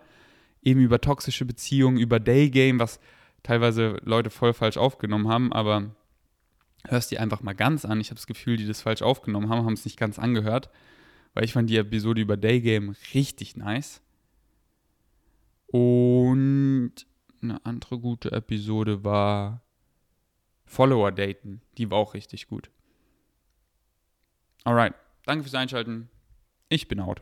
[0.61, 2.99] Eben über toxische Beziehungen, über Daygame, was
[3.43, 5.95] teilweise Leute voll falsch aufgenommen haben, aber
[6.87, 7.99] hörst die einfach mal ganz an.
[7.99, 10.69] Ich habe das Gefühl, die das falsch aufgenommen haben, haben es nicht ganz angehört,
[11.33, 14.01] weil ich fand die Episode über Daygame richtig nice.
[15.67, 16.93] Und
[17.41, 19.61] eine andere gute Episode war
[20.65, 21.61] Follower daten.
[21.77, 22.69] Die war auch richtig gut.
[24.63, 26.09] Alright, danke fürs Einschalten.
[26.69, 27.21] Ich bin out.